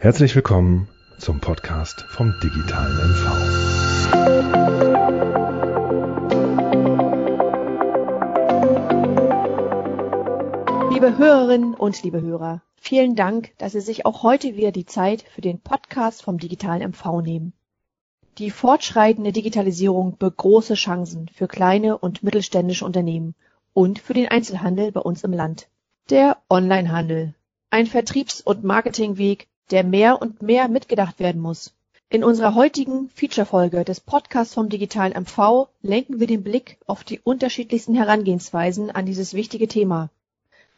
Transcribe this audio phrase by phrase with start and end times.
[0.00, 0.86] Herzlich willkommen
[1.18, 3.32] zum Podcast vom digitalen MV.
[10.92, 15.22] Liebe Hörerinnen und liebe Hörer, vielen Dank, dass Sie sich auch heute wieder die Zeit
[15.22, 17.52] für den Podcast vom digitalen MV nehmen.
[18.38, 23.34] Die fortschreitende Digitalisierung birgt große Chancen für kleine und mittelständische Unternehmen
[23.74, 25.66] und für den Einzelhandel bei uns im Land.
[26.08, 27.34] Der Onlinehandel.
[27.70, 31.74] Ein Vertriebs- und Marketingweg, der mehr und mehr mitgedacht werden muss.
[32.10, 37.20] In unserer heutigen Feature-Folge des Podcasts vom digitalen MV lenken wir den Blick auf die
[37.20, 40.08] unterschiedlichsten Herangehensweisen an dieses wichtige Thema.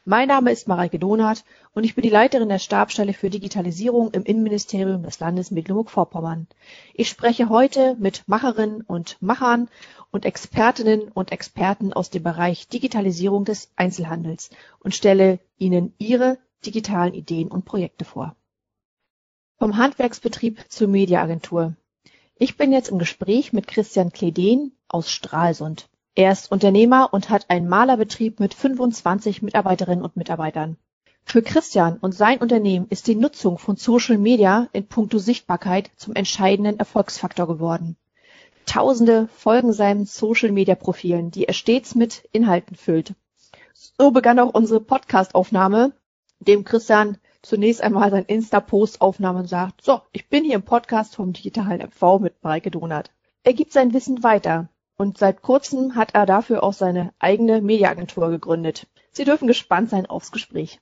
[0.06, 4.24] Mein Name ist Mareike Donath und ich bin die Leiterin der Stabsstelle für Digitalisierung im
[4.24, 6.48] Innenministerium des Landes Mecklenburg-Vorpommern.
[6.95, 9.68] Ich spreche heute mit Macherinnen und Machern
[10.10, 17.15] und Expertinnen und Experten aus dem Bereich Digitalisierung des Einzelhandels und stelle Ihnen Ihre digitalen
[17.15, 18.34] Ideen und Projekte vor.
[19.60, 21.74] Vom Handwerksbetrieb zur Mediaagentur.
[22.37, 25.90] Ich bin jetzt im Gespräch mit Christian Kleden aus Stralsund.
[26.15, 30.79] Er ist Unternehmer und hat einen Malerbetrieb mit 25 Mitarbeiterinnen und Mitarbeitern.
[31.24, 36.15] Für Christian und sein Unternehmen ist die Nutzung von Social Media in puncto Sichtbarkeit zum
[36.15, 37.98] entscheidenden Erfolgsfaktor geworden.
[38.65, 43.13] Tausende folgen seinen Social Media Profilen, die er stets mit Inhalten füllt.
[43.74, 45.92] So begann auch unsere Podcast-Aufnahme,
[46.38, 51.16] dem Christian zunächst einmal sein Insta-Post aufnahm und sagt, so, ich bin hier im Podcast
[51.16, 53.10] vom digitalen MV mit Mareike Donat.
[53.43, 58.30] Er gibt sein Wissen weiter und seit kurzem hat er dafür auch seine eigene Mediaagentur
[58.30, 58.87] gegründet.
[59.13, 60.80] Sie dürfen gespannt sein aufs Gespräch.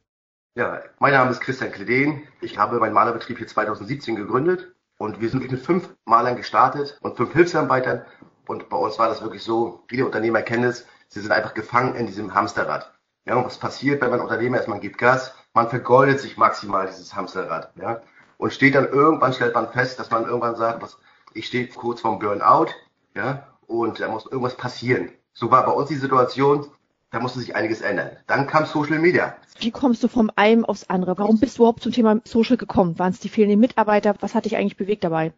[0.55, 2.27] Ja, mein Name ist Christian Kledeen.
[2.41, 7.17] Ich habe meinen Malerbetrieb hier 2017 gegründet und wir sind mit fünf Malern gestartet und
[7.17, 8.05] fünf Hilfsarbeitern.
[8.49, 11.95] Und bei uns war das wirklich so, viele Unternehmer kennen es, sie sind einfach gefangen
[11.95, 12.93] in diesem Hamsterrad.
[13.25, 16.87] Ja, und was passiert, wenn man Unternehmer ist, man gibt Gas, man vergoldet sich maximal
[16.87, 17.73] dieses Hamsterrad.
[17.75, 18.01] Ja,
[18.37, 20.99] und steht dann irgendwann, stellt man fest, dass man irgendwann sagt, was,
[21.35, 22.69] ich stehe kurz vorm Burnout,
[23.17, 25.11] ja, und da muss irgendwas passieren.
[25.33, 26.69] So war bei uns die Situation,
[27.11, 28.11] da musste sich einiges ändern.
[28.29, 29.37] Dann kam Social Media.
[29.59, 31.19] Wie kommst du vom einen aufs andere?
[31.19, 32.97] Warum bist du überhaupt zum Thema Social gekommen?
[33.01, 34.15] Waren es die fehlenden Mitarbeiter?
[34.21, 35.33] Was hat dich eigentlich bewegt dabei?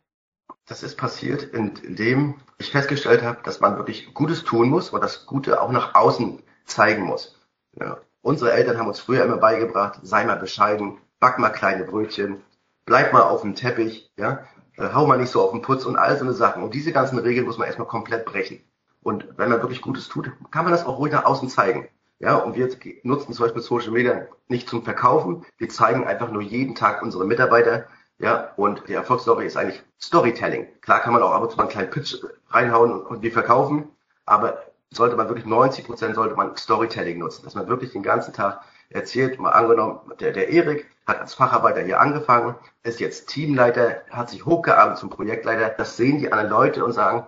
[0.66, 5.24] Das ist passiert, indem ich festgestellt habe, dass man wirklich Gutes tun muss und das
[5.24, 7.38] Gute auch nach außen zeigen muss.
[7.78, 7.98] Ja.
[8.22, 12.42] Unsere Eltern haben uns früher immer beigebracht, sei mal bescheiden, back mal kleine Brötchen,
[12.84, 14.44] bleib mal auf dem Teppich, ja,
[14.76, 16.62] äh, hau mal nicht so auf den Putz und all so eine Sachen.
[16.62, 18.60] Und diese ganzen Regeln muss man erstmal komplett brechen.
[19.02, 21.88] Und wenn man wirklich Gutes tut, kann man das auch ruhig nach außen zeigen.
[22.18, 22.68] Ja, und wir
[23.02, 25.46] nutzen zum Beispiel Social Media nicht zum Verkaufen.
[25.56, 27.86] Wir zeigen einfach nur jeden Tag unsere Mitarbeiter.
[28.18, 30.68] Ja, und die Erfolgsstory ist eigentlich Storytelling.
[30.82, 32.16] Klar kann man auch ab und zu mal einen kleinen Pitch
[32.50, 33.88] reinhauen und wir verkaufen.
[34.26, 34.58] Aber
[34.92, 38.62] sollte man wirklich 90 Prozent sollte man Storytelling nutzen, dass man wirklich den ganzen Tag
[38.90, 44.30] erzählt, mal angenommen, der, der Erik hat als Facharbeiter hier angefangen, ist jetzt Teamleiter, hat
[44.30, 45.70] sich hochgearbeitet zum Projektleiter.
[45.70, 47.26] Das sehen die anderen Leute und sagen,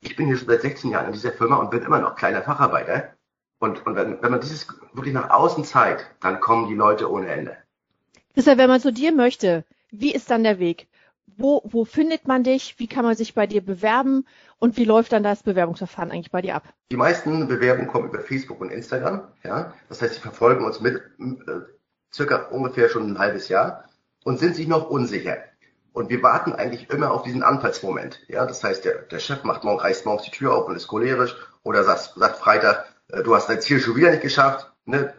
[0.00, 2.42] ich bin hier schon seit 16 Jahren in dieser Firma und bin immer noch kleiner
[2.42, 3.14] Facharbeiter.
[3.58, 7.28] Und, und wenn, wenn man dieses wirklich nach außen zeigt, dann kommen die Leute ohne
[7.28, 7.56] Ende.
[8.36, 10.86] Deshalb, wenn man zu dir möchte, wie ist dann der Weg?
[11.36, 12.76] Wo, wo findet man dich?
[12.78, 14.26] Wie kann man sich bei dir bewerben?
[14.58, 16.64] Und wie läuft dann das Bewerbungsverfahren eigentlich bei dir ab?
[16.90, 19.22] Die meisten Bewerbungen kommen über Facebook und Instagram.
[19.44, 21.60] Ja, das heißt, sie verfolgen uns mit äh,
[22.12, 23.84] circa ungefähr schon ein halbes Jahr
[24.24, 25.38] und sind sich noch unsicher.
[25.92, 28.20] Und wir warten eigentlich immer auf diesen Anfallsmoment.
[28.28, 30.86] Ja, das heißt, der, der Chef macht morgen, reißt morgens die Tür auf und ist
[30.86, 34.70] cholerisch oder sagt, sagt Freitag, äh, du hast dein Ziel schon wieder nicht geschafft.
[34.84, 35.12] Ne?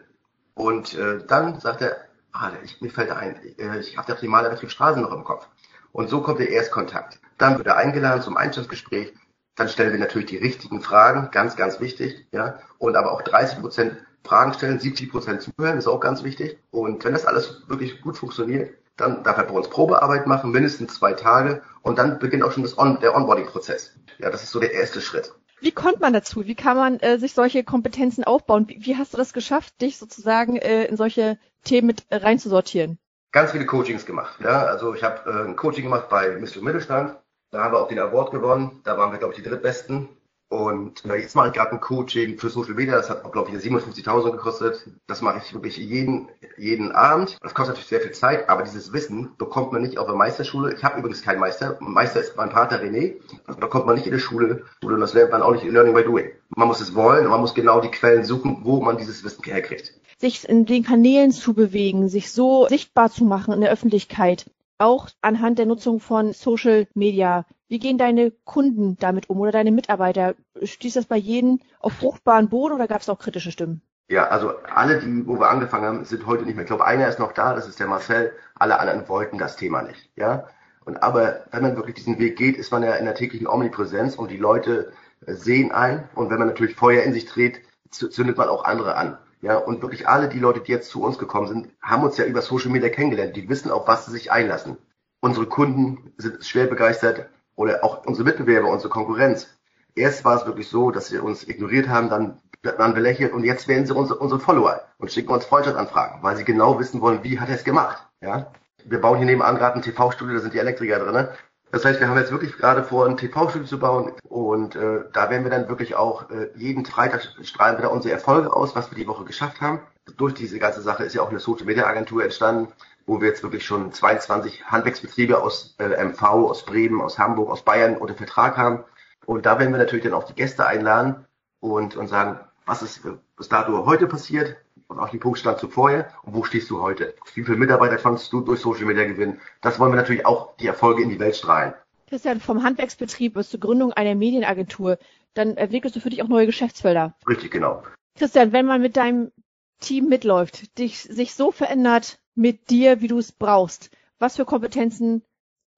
[0.54, 1.98] Und äh, dann sagt er,
[2.32, 5.48] ah, ich, mir fällt ein, äh, ich habe die Malerbetrieb Straßen noch im Kopf.
[5.92, 7.20] Und so kommt der Erstkontakt.
[7.38, 9.14] Dann wird er eingeladen zum Einstellungsgespräch.
[9.56, 12.28] Dann stellen wir natürlich die richtigen Fragen, ganz, ganz wichtig.
[12.32, 16.60] Ja, und aber auch 30 Prozent Fragen stellen, 70 Prozent zuhören, ist auch ganz wichtig.
[16.72, 20.96] Und wenn das alles wirklich gut funktioniert, dann darf er bei uns Probearbeit machen, mindestens
[20.96, 21.62] zwei Tage.
[21.82, 23.96] Und dann beginnt auch schon das On der Onboarding-Prozess.
[24.20, 25.34] Ja, das ist so der erste Schritt.
[25.62, 26.46] Wie kommt man dazu?
[26.46, 28.68] Wie kann man äh, sich solche Kompetenzen aufbauen?
[28.68, 32.98] Wie, wie, hast du das geschafft, dich sozusagen äh, in solche Themen mit reinzusortieren?
[33.32, 34.40] Ganz viele Coachings gemacht.
[34.42, 36.62] Ja, also ich habe äh, ein Coaching gemacht bei Mr.
[36.62, 37.16] Mittelstand.
[37.52, 38.82] Da haben wir auch den Award gewonnen.
[38.84, 40.10] Da waren wir, glaube ich, die drittbesten.
[40.50, 42.96] Und äh, jetzt mache ich gerade ein Coaching für Social Media.
[42.96, 44.90] Das hat, glaube ich, 57.000 gekostet.
[45.06, 47.38] Das mache ich wirklich jeden, jeden Abend.
[47.44, 50.74] Das kostet natürlich sehr viel Zeit, aber dieses Wissen bekommt man nicht auf der Meisterschule.
[50.74, 51.78] Ich habe übrigens keinen Meister.
[51.80, 53.18] Meister ist mein Partner René.
[53.46, 54.64] Das bekommt man nicht in der Schule.
[54.82, 56.32] Und das lernt man auch nicht in Learning by Doing.
[56.56, 59.44] Man muss es wollen und man muss genau die Quellen suchen, wo man dieses Wissen
[59.44, 59.99] herkriegt.
[60.20, 65.10] Sich in den Kanälen zu bewegen, sich so sichtbar zu machen in der Öffentlichkeit, auch
[65.22, 67.46] anhand der Nutzung von Social Media.
[67.68, 70.36] Wie gehen deine Kunden damit um oder deine Mitarbeiter?
[70.62, 73.82] Stieß das bei jedem auf fruchtbaren Boden oder gab es auch kritische Stimmen?
[74.10, 76.64] Ja, also alle, die, wo wir angefangen haben, sind heute nicht mehr.
[76.64, 78.34] Ich glaube, einer ist noch da, das ist der Marcel.
[78.56, 80.10] Alle anderen wollten das Thema nicht.
[80.16, 80.48] Ja,
[80.84, 84.16] und aber wenn man wirklich diesen Weg geht, ist man ja in der täglichen Omnipräsenz
[84.16, 84.92] und die Leute
[85.28, 86.10] sehen ein.
[86.16, 87.62] Und wenn man natürlich Feuer in sich dreht,
[87.92, 89.20] zündet man auch andere an.
[89.42, 92.26] Ja, und wirklich alle die Leute, die jetzt zu uns gekommen sind, haben uns ja
[92.26, 93.36] über Social Media kennengelernt.
[93.36, 94.78] Die wissen, auf was sie sich einlassen.
[95.22, 99.48] Unsere Kunden sind schwer begeistert oder auch unsere Mitbewerber, unsere Konkurrenz.
[99.96, 103.68] Erst war es wirklich so, dass sie uns ignoriert haben, dann waren belächelt und jetzt
[103.68, 107.40] werden sie unsere, unsere Follower und schicken uns Freundschaftsanfragen, weil sie genau wissen wollen, wie
[107.40, 108.06] hat er es gemacht.
[108.22, 108.52] Ja?
[108.86, 111.28] Wir bauen hier nebenan gerade ein TV-Studio, da sind die Elektriker drin.
[111.72, 115.30] Das heißt, wir haben jetzt wirklich gerade vor, ein TV-Studio zu bauen und äh, da
[115.30, 118.90] werden wir dann wirklich auch äh, jeden Freitag strahlen wir da unsere Erfolge aus, was
[118.90, 119.80] wir die Woche geschafft haben.
[120.18, 122.74] Durch diese ganze Sache ist ja auch eine Social Media Agentur entstanden,
[123.06, 127.62] wo wir jetzt wirklich schon 22 Handwerksbetriebe aus äh, MV, aus Bremen, aus Hamburg, aus
[127.62, 128.84] Bayern unter Vertrag haben.
[129.28, 131.28] Und da werden wir natürlich dann auch die Gäste einladen
[131.60, 133.02] und, und sagen, was ist
[133.38, 134.58] bis dato heute passiert
[134.90, 137.16] und auch den Punkt stand zu vorher und wo stehst du heute?
[137.36, 139.40] Wie viele Mitarbeiter kannst du durch Social Media gewinnen?
[139.62, 141.74] Das wollen wir natürlich auch die Erfolge in die Welt strahlen.
[142.08, 144.98] Christian, vom Handwerksbetrieb bis zur Gründung einer Medienagentur,
[145.36, 147.16] dann entwickelst du für dich auch neue Geschäftsfelder.
[147.28, 147.84] Richtig, genau.
[148.18, 149.32] Christian, wenn man mit deinem
[149.80, 155.24] Team mitläuft, dich sich so verändert mit dir, wie du es brauchst, was für Kompetenzen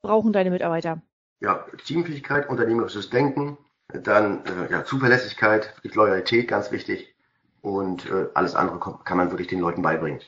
[0.01, 1.01] brauchen deine Mitarbeiter?
[1.41, 3.57] Ja, Teamfähigkeit, unternehmerisches Denken,
[3.89, 7.13] dann äh, ja, Zuverlässigkeit, Loyalität, ganz wichtig.
[7.61, 10.19] Und äh, alles andere kann man wirklich den Leuten beibringen.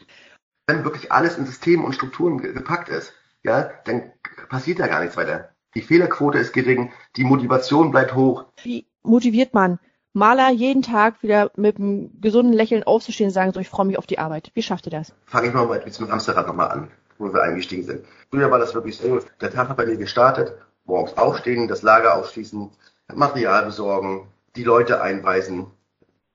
[0.68, 3.13] Wenn wirklich alles in Systemen und Strukturen gepackt ist,
[3.44, 4.12] ja, dann
[4.50, 5.50] passiert da gar nichts weiter.
[5.75, 8.45] Die Fehlerquote ist gering, die Motivation bleibt hoch.
[8.63, 9.80] Wie motiviert man
[10.15, 13.97] Maler jeden Tag wieder mit einem gesunden Lächeln aufzustehen und sagen, so ich freue mich
[13.97, 14.51] auf die Arbeit.
[14.53, 15.12] Wie schafft ihr das?
[15.25, 18.06] Fange ich mal mit, mit dem Hamsterrad nochmal an, wo wir eingestiegen sind.
[18.30, 20.53] Früher war das wirklich so, der Tag hat bei mir gestartet,
[20.85, 22.69] morgens aufstehen, das Lager aufschließen,
[23.15, 25.71] Material besorgen, die Leute einweisen,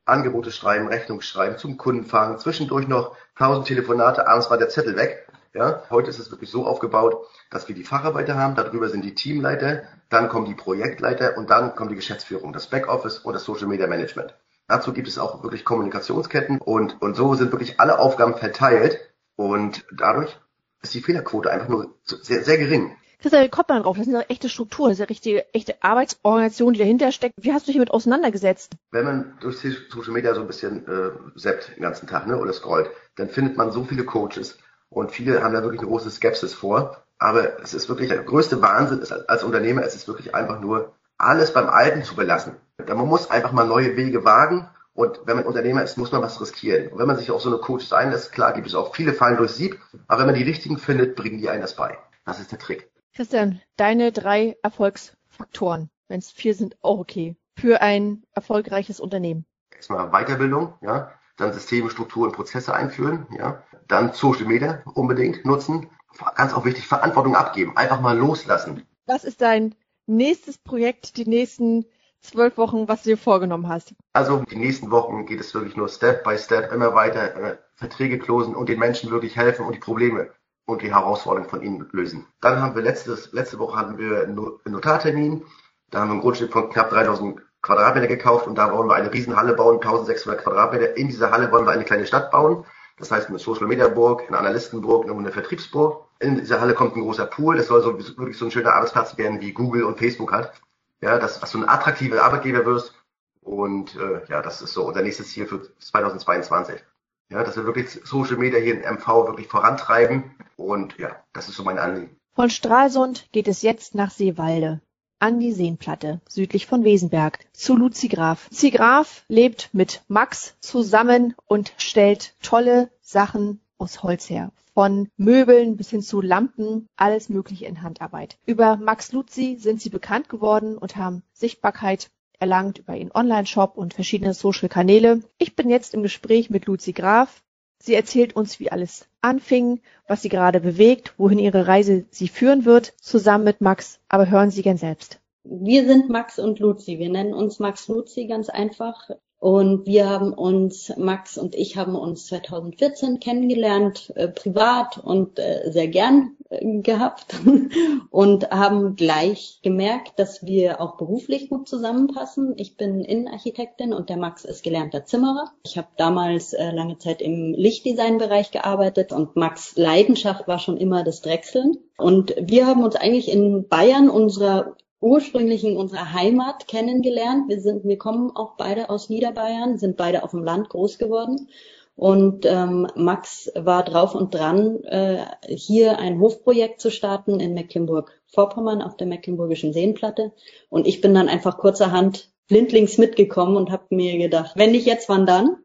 [0.08, 4.96] Angebote schreiben, Rechnung schreiben, zum Kunden fahren, zwischendurch noch tausend Telefonate, abends war der Zettel
[4.96, 5.26] weg.
[5.54, 9.14] Ja, heute ist es wirklich so aufgebaut, dass wir die Facharbeiter haben, darüber sind die
[9.14, 13.66] Teamleiter, dann kommen die Projektleiter und dann kommt die Geschäftsführung, das Backoffice und das Social
[13.66, 14.34] Media Management.
[14.68, 19.00] Dazu gibt es auch wirklich Kommunikationsketten und, und so sind wirklich alle Aufgaben verteilt
[19.36, 20.38] und dadurch
[20.82, 22.96] ist die Fehlerquote einfach nur sehr, sehr gering.
[23.20, 23.96] Christian, kommt man drauf?
[23.96, 27.34] Das sind ja echte Strukturen, das ist ja richtige, echte Arbeitsorganisation, die dahinter steckt.
[27.36, 28.76] Wie hast du dich damit auseinandergesetzt?
[28.92, 32.52] Wenn man durch Social Media so ein bisschen äh, seppt den ganzen Tag ne, oder
[32.52, 36.54] scrollt, dann findet man so viele Coaches und viele haben da wirklich eine große Skepsis
[36.54, 37.02] vor.
[37.18, 40.92] Aber es ist wirklich der größte Wahnsinn ist, als Unternehmer, es ist wirklich einfach nur
[41.16, 42.54] alles beim Alten zu belassen.
[42.86, 46.40] Man muss einfach mal neue Wege wagen und wenn man Unternehmer ist, muss man was
[46.40, 46.92] riskieren.
[46.92, 49.36] Und wenn man sich auf so eine Coaches einlässt, klar gibt es auch viele Fallen
[49.36, 51.98] durch Sieb, aber wenn man die richtigen findet, bringen die einen das bei.
[52.24, 52.88] Das ist der Trick.
[53.18, 59.44] Christian, deine drei Erfolgsfaktoren, wenn es vier sind, auch okay, für ein erfolgreiches Unternehmen.
[59.74, 65.90] Erstmal Weiterbildung, ja, dann Systeme, Strukturen, Prozesse einführen, ja, dann Social Media unbedingt nutzen,
[66.36, 68.86] ganz auch wichtig, Verantwortung abgeben, einfach mal loslassen.
[69.06, 69.74] Was ist dein
[70.06, 71.86] nächstes Projekt, die nächsten
[72.20, 73.96] zwölf Wochen, was du dir vorgenommen hast?
[74.12, 78.20] Also die nächsten Wochen geht es wirklich nur Step by Step immer weiter, äh, Verträge
[78.20, 80.30] closen und den Menschen wirklich helfen und die Probleme
[80.68, 82.26] und die Herausforderungen von ihnen lösen.
[82.42, 84.34] Dann haben wir letztes, letzte Woche hatten wir einen
[84.66, 85.42] Notartermin.
[85.90, 89.10] Da haben wir ein Grundstück von knapp 3000 Quadratmeter gekauft und da wollen wir eine
[89.10, 90.96] Riesenhalle bauen, 1600 Quadratmeter.
[90.98, 92.66] In dieser Halle wollen wir eine kleine Stadt bauen.
[92.98, 96.04] Das heißt eine Social Media Burg, eine Analystenburg, eine Vertriebsburg.
[96.20, 97.56] In dieser Halle kommt ein großer Pool.
[97.56, 100.52] Das soll so wirklich so ein schöner Arbeitsplatz werden, wie Google und Facebook hat.
[101.00, 102.92] Ja, dass, dass du ein attraktiver Arbeitgeber wirst.
[103.40, 106.84] Und äh, ja, das ist so unser nächstes Ziel für 2022.
[107.30, 110.34] Ja, dass wir wirklich Social Media hier in MV wirklich vorantreiben.
[110.56, 112.16] Und ja, das ist so mein Anliegen.
[112.34, 114.80] Von Stralsund geht es jetzt nach Seewalde
[115.18, 118.48] an die Seenplatte südlich von Wesenberg zu Luzi Graf.
[118.50, 124.52] Luzi Graf lebt mit Max zusammen und stellt tolle Sachen aus Holz her.
[124.74, 128.38] Von Möbeln bis hin zu Lampen, alles mögliche in Handarbeit.
[128.46, 133.94] Über Max Luzi sind sie bekannt geworden und haben Sichtbarkeit erlangt über ihren Online-Shop und
[133.94, 135.22] verschiedene Social-Kanäle.
[135.38, 137.42] Ich bin jetzt im Gespräch mit Luzi Graf.
[137.80, 142.64] Sie erzählt uns, wie alles anfing, was sie gerade bewegt, wohin ihre Reise sie führen
[142.64, 144.00] wird, zusammen mit Max.
[144.08, 145.20] Aber hören Sie gern selbst.
[145.44, 146.98] Wir sind Max und Luzi.
[146.98, 149.10] Wir nennen uns Max Luzi ganz einfach.
[149.40, 155.70] Und wir haben uns, Max und ich haben uns 2014 kennengelernt, äh, privat und äh,
[155.70, 157.36] sehr gern äh, gehabt
[158.10, 162.54] und haben gleich gemerkt, dass wir auch beruflich gut zusammenpassen.
[162.56, 165.52] Ich bin Innenarchitektin und der Max ist gelernter Zimmerer.
[165.62, 171.04] Ich habe damals äh, lange Zeit im Lichtdesign-Bereich gearbeitet und Max Leidenschaft war schon immer
[171.04, 171.76] das Drechseln.
[171.96, 177.48] Und wir haben uns eigentlich in Bayern unserer ursprünglich in unserer Heimat kennengelernt.
[177.48, 181.48] Wir sind, wir kommen auch beide aus Niederbayern, sind beide auf dem Land groß geworden.
[181.94, 188.82] Und ähm, Max war drauf und dran, äh, hier ein Hofprojekt zu starten in Mecklenburg-Vorpommern
[188.82, 190.32] auf der Mecklenburgischen Seenplatte.
[190.68, 195.08] Und ich bin dann einfach kurzerhand blindlings mitgekommen und habe mir gedacht, wenn nicht jetzt,
[195.08, 195.56] wann dann?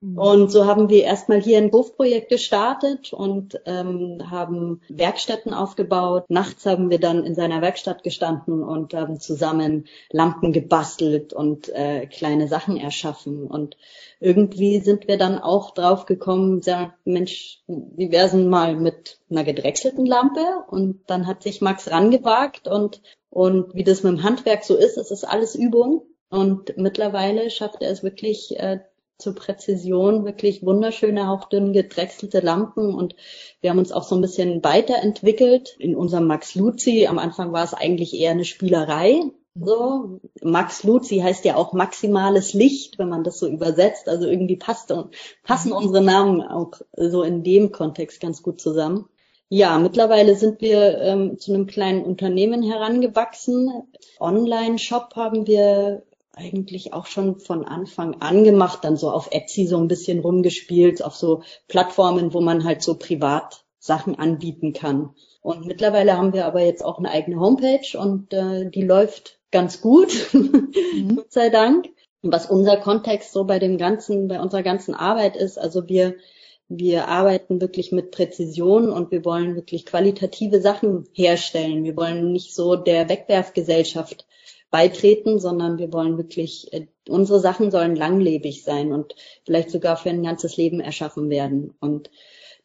[0.00, 0.18] Mhm.
[0.18, 6.24] Und so haben wir erstmal hier ein Hofprojekt gestartet und ähm, haben Werkstätten aufgebaut.
[6.28, 12.06] Nachts haben wir dann in seiner Werkstatt gestanden und haben zusammen Lampen gebastelt und äh,
[12.06, 13.46] kleine Sachen erschaffen.
[13.46, 13.76] Und
[14.20, 19.44] irgendwie sind wir dann auch drauf gekommen, ja, Mensch, wie wär's denn mal mit einer
[19.44, 20.64] gedrechselten Lampe?
[20.68, 24.98] Und dann hat sich Max rangewagt und und wie das mit dem Handwerk so ist,
[24.98, 26.02] es ist alles Übung.
[26.30, 28.80] Und mittlerweile schafft er es wirklich, äh,
[29.20, 33.14] zur Präzision wirklich wunderschöne, hauchdünn gedrechselte Lampen und
[33.60, 35.76] wir haben uns auch so ein bisschen weiterentwickelt.
[35.78, 39.22] In unserem Max Luzi, am Anfang war es eigentlich eher eine Spielerei.
[39.54, 44.08] So, Max Luzi heißt ja auch maximales Licht, wenn man das so übersetzt.
[44.08, 44.94] Also irgendwie passt,
[45.42, 49.08] passen unsere Namen auch so in dem Kontext ganz gut zusammen.
[49.52, 53.82] Ja, mittlerweile sind wir ähm, zu einem kleinen Unternehmen herangewachsen.
[54.20, 56.04] Online-Shop haben wir
[56.40, 61.04] eigentlich auch schon von Anfang an gemacht, dann so auf Etsy so ein bisschen rumgespielt,
[61.04, 65.10] auf so Plattformen, wo man halt so privat Sachen anbieten kann.
[65.42, 69.80] Und mittlerweile haben wir aber jetzt auch eine eigene Homepage und äh, die läuft ganz
[69.80, 71.16] gut, mhm.
[71.16, 71.88] Gott sei Dank.
[72.22, 76.16] Was unser Kontext so bei dem ganzen, bei unserer ganzen Arbeit ist, also wir
[76.72, 81.82] wir arbeiten wirklich mit Präzision und wir wollen wirklich qualitative Sachen herstellen.
[81.82, 84.24] Wir wollen nicht so der Wegwerfgesellschaft
[84.70, 90.10] beitreten, sondern wir wollen wirklich, äh, unsere Sachen sollen langlebig sein und vielleicht sogar für
[90.10, 91.74] ein ganzes Leben erschaffen werden.
[91.80, 92.10] Und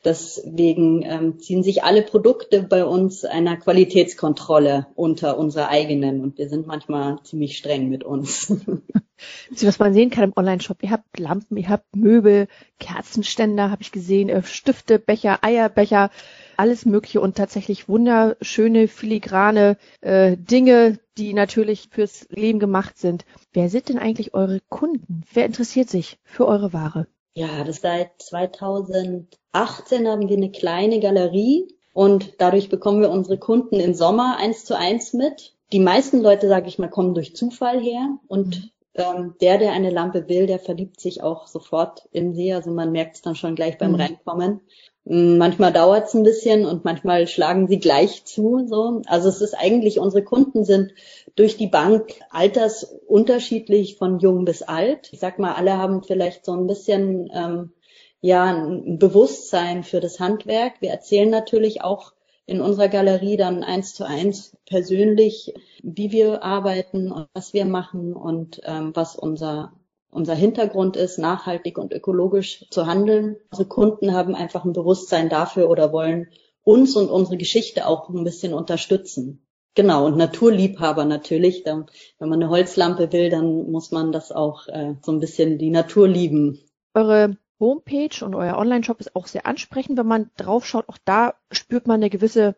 [0.03, 6.47] deswegen ähm, ziehen sich alle Produkte bei uns einer Qualitätskontrolle unter unserer eigenen und wir
[6.47, 8.53] sind manchmal ziemlich streng mit uns.
[9.61, 12.47] Was man sehen kann im Online-Shop, ihr habt Lampen, ihr habt Möbel,
[12.79, 16.11] Kerzenständer, habe ich gesehen, äh, Stifte, Becher, Eierbecher,
[16.59, 23.25] alles Mögliche und tatsächlich wunderschöne, filigrane äh, Dinge, die natürlich fürs Leben gemacht sind.
[23.53, 25.23] Wer sind denn eigentlich eure Kunden?
[25.33, 27.07] Wer interessiert sich für eure Ware?
[27.33, 33.79] Ja, das seit 2018 haben wir eine kleine Galerie und dadurch bekommen wir unsere Kunden
[33.79, 35.53] im Sommer eins zu eins mit.
[35.71, 38.69] Die meisten Leute, sage ich mal, kommen durch Zufall her und mhm.
[38.95, 42.53] Ähm, der, der eine Lampe will, der verliebt sich auch sofort in sie.
[42.53, 44.01] Also man merkt es dann schon gleich beim mhm.
[44.01, 44.61] Reinkommen.
[45.07, 48.65] Manchmal dauert es ein bisschen und manchmal schlagen sie gleich zu.
[48.67, 49.01] So.
[49.05, 50.93] Also es ist eigentlich, unsere Kunden sind
[51.35, 55.09] durch die Bank altersunterschiedlich von jung bis alt.
[55.11, 57.73] Ich sag mal, alle haben vielleicht so ein bisschen ähm,
[58.21, 60.81] ja ein Bewusstsein für das Handwerk.
[60.81, 62.13] Wir erzählen natürlich auch
[62.45, 68.13] in unserer Galerie dann eins zu eins persönlich, wie wir arbeiten und was wir machen
[68.13, 69.73] und ähm, was unser
[70.15, 73.35] unser Hintergrund ist, nachhaltig und ökologisch zu handeln.
[73.51, 76.29] Unsere Kunden haben einfach ein Bewusstsein dafür oder wollen
[76.63, 79.45] uns und unsere Geschichte auch ein bisschen unterstützen.
[79.75, 81.63] Genau, und Naturliebhaber natürlich.
[81.63, 81.85] Da,
[82.17, 85.69] wenn man eine Holzlampe will, dann muss man das auch äh, so ein bisschen die
[85.69, 86.61] Natur lieben.
[86.93, 89.97] Eure Homepage und euer Online-Shop ist auch sehr ansprechend.
[89.97, 92.55] Wenn man draufschaut, auch da spürt man eine gewisse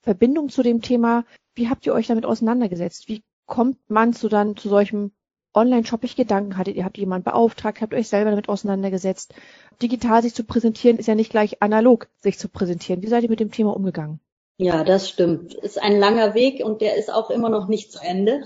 [0.00, 1.24] Verbindung zu dem Thema.
[1.54, 3.08] Wie habt ihr euch damit auseinandergesetzt?
[3.08, 5.12] Wie kommt man zu dann zu solchem
[5.52, 9.34] Online-Shop ich Gedanken hattet, ihr habt jemanden beauftragt, habt euch selber damit auseinandergesetzt.
[9.82, 13.02] Digital sich zu präsentieren ist ja nicht gleich analog sich zu präsentieren.
[13.02, 14.20] Wie seid ihr mit dem Thema umgegangen?
[14.62, 15.54] Ja, das stimmt.
[15.54, 18.42] Ist ein langer Weg und der ist auch immer noch nicht zu Ende.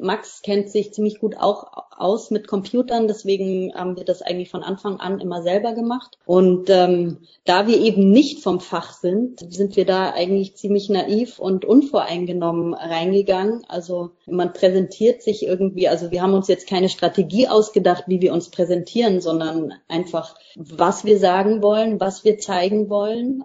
[0.00, 4.64] Max kennt sich ziemlich gut auch aus mit Computern, deswegen haben wir das eigentlich von
[4.64, 6.18] Anfang an immer selber gemacht.
[6.26, 11.38] Und ähm, da wir eben nicht vom Fach sind, sind wir da eigentlich ziemlich naiv
[11.38, 13.62] und unvoreingenommen reingegangen.
[13.68, 18.32] Also man präsentiert sich irgendwie, also wir haben uns jetzt keine Strategie ausgedacht, wie wir
[18.32, 23.44] uns präsentieren, sondern einfach, was wir sagen wollen, was wir zeigen wollen,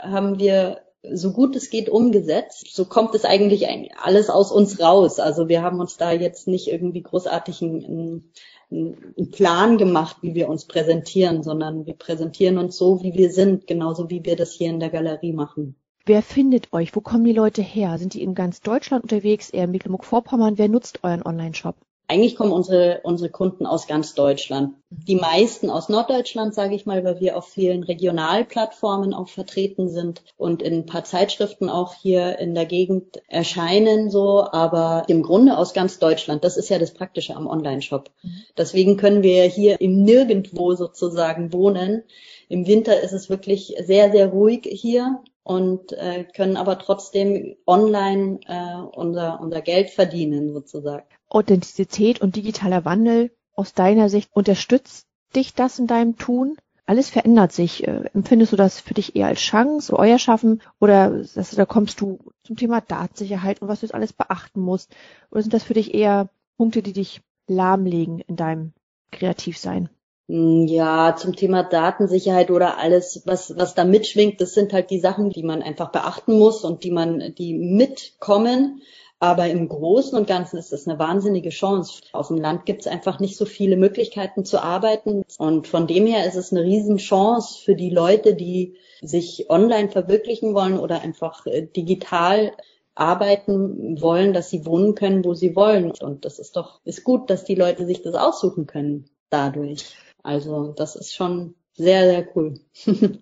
[0.00, 2.74] haben wir so gut es geht umgesetzt.
[2.74, 3.66] So kommt es eigentlich
[3.98, 5.20] alles aus uns raus.
[5.20, 8.32] Also wir haben uns da jetzt nicht irgendwie großartig einen,
[8.70, 13.66] einen Plan gemacht, wie wir uns präsentieren, sondern wir präsentieren uns so, wie wir sind,
[13.66, 15.76] genauso wie wir das hier in der Galerie machen.
[16.04, 16.96] Wer findet euch?
[16.96, 17.98] Wo kommen die Leute her?
[17.98, 20.56] Sind die in ganz Deutschland unterwegs, eher in Mecklenburg-Vorpommern?
[20.56, 21.76] Wer nutzt euren Online-Shop?
[22.10, 24.72] Eigentlich kommen unsere, unsere Kunden aus ganz Deutschland.
[24.88, 30.22] Die meisten aus Norddeutschland, sage ich mal, weil wir auf vielen Regionalplattformen auch vertreten sind
[30.38, 35.58] und in ein paar Zeitschriften auch hier in der Gegend erscheinen so, aber im Grunde
[35.58, 36.44] aus ganz Deutschland.
[36.44, 38.10] Das ist ja das Praktische am Online-Shop.
[38.56, 42.04] Deswegen können wir hier im Nirgendwo sozusagen wohnen.
[42.48, 48.40] Im Winter ist es wirklich sehr, sehr ruhig hier und äh, können aber trotzdem online
[48.46, 51.04] äh, unser, unser Geld verdienen sozusagen.
[51.28, 56.56] Authentizität und digitaler Wandel aus deiner Sicht unterstützt dich das in deinem Tun?
[56.86, 57.86] Alles verändert sich.
[57.86, 62.00] Äh, empfindest du das für dich eher als Chance, euer Schaffen, oder das, da kommst
[62.00, 64.94] du zum Thema Datensicherheit und was du jetzt alles beachten musst?
[65.30, 68.72] Oder sind das für dich eher Punkte, die dich lahmlegen in deinem
[69.10, 69.90] Kreativsein?
[70.28, 75.00] Hm, ja, zum Thema Datensicherheit oder alles, was, was da mitschwingt, das sind halt die
[75.00, 78.82] Sachen, die man einfach beachten muss und die man, die mitkommen.
[79.20, 82.02] Aber im Großen und Ganzen ist das eine wahnsinnige Chance.
[82.12, 85.24] Auf dem Land gibt es einfach nicht so viele Möglichkeiten zu arbeiten.
[85.38, 90.54] Und von dem her ist es eine Riesenchance für die Leute, die sich online verwirklichen
[90.54, 92.52] wollen oder einfach äh, digital
[92.94, 95.90] arbeiten wollen, dass sie wohnen können, wo sie wollen.
[95.90, 99.96] Und das ist doch, ist gut, dass die Leute sich das aussuchen können dadurch.
[100.22, 102.60] Also das ist schon sehr, sehr cool.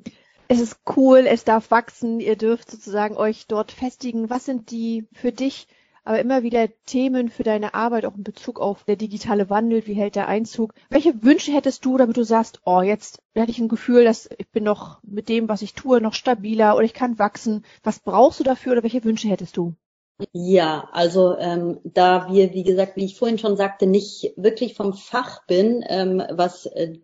[0.49, 4.29] es ist cool, es darf wachsen, ihr dürft sozusagen euch dort festigen.
[4.29, 5.69] Was sind die für dich
[6.06, 9.94] aber immer wieder Themen für deine Arbeit, auch in Bezug auf der digitale Wandel, wie
[9.94, 10.72] hält der Einzug?
[10.88, 14.48] Welche Wünsche hättest du, damit du sagst, oh, jetzt hätte ich ein Gefühl, dass ich
[14.48, 17.64] bin noch mit dem, was ich tue, noch stabiler oder ich kann wachsen.
[17.82, 19.75] Was brauchst du dafür oder welche Wünsche hättest du?
[20.32, 24.94] Ja, also ähm, da wir, wie gesagt, wie ich vorhin schon sagte, nicht wirklich vom
[24.94, 26.98] Fach bin, ähm, was äh,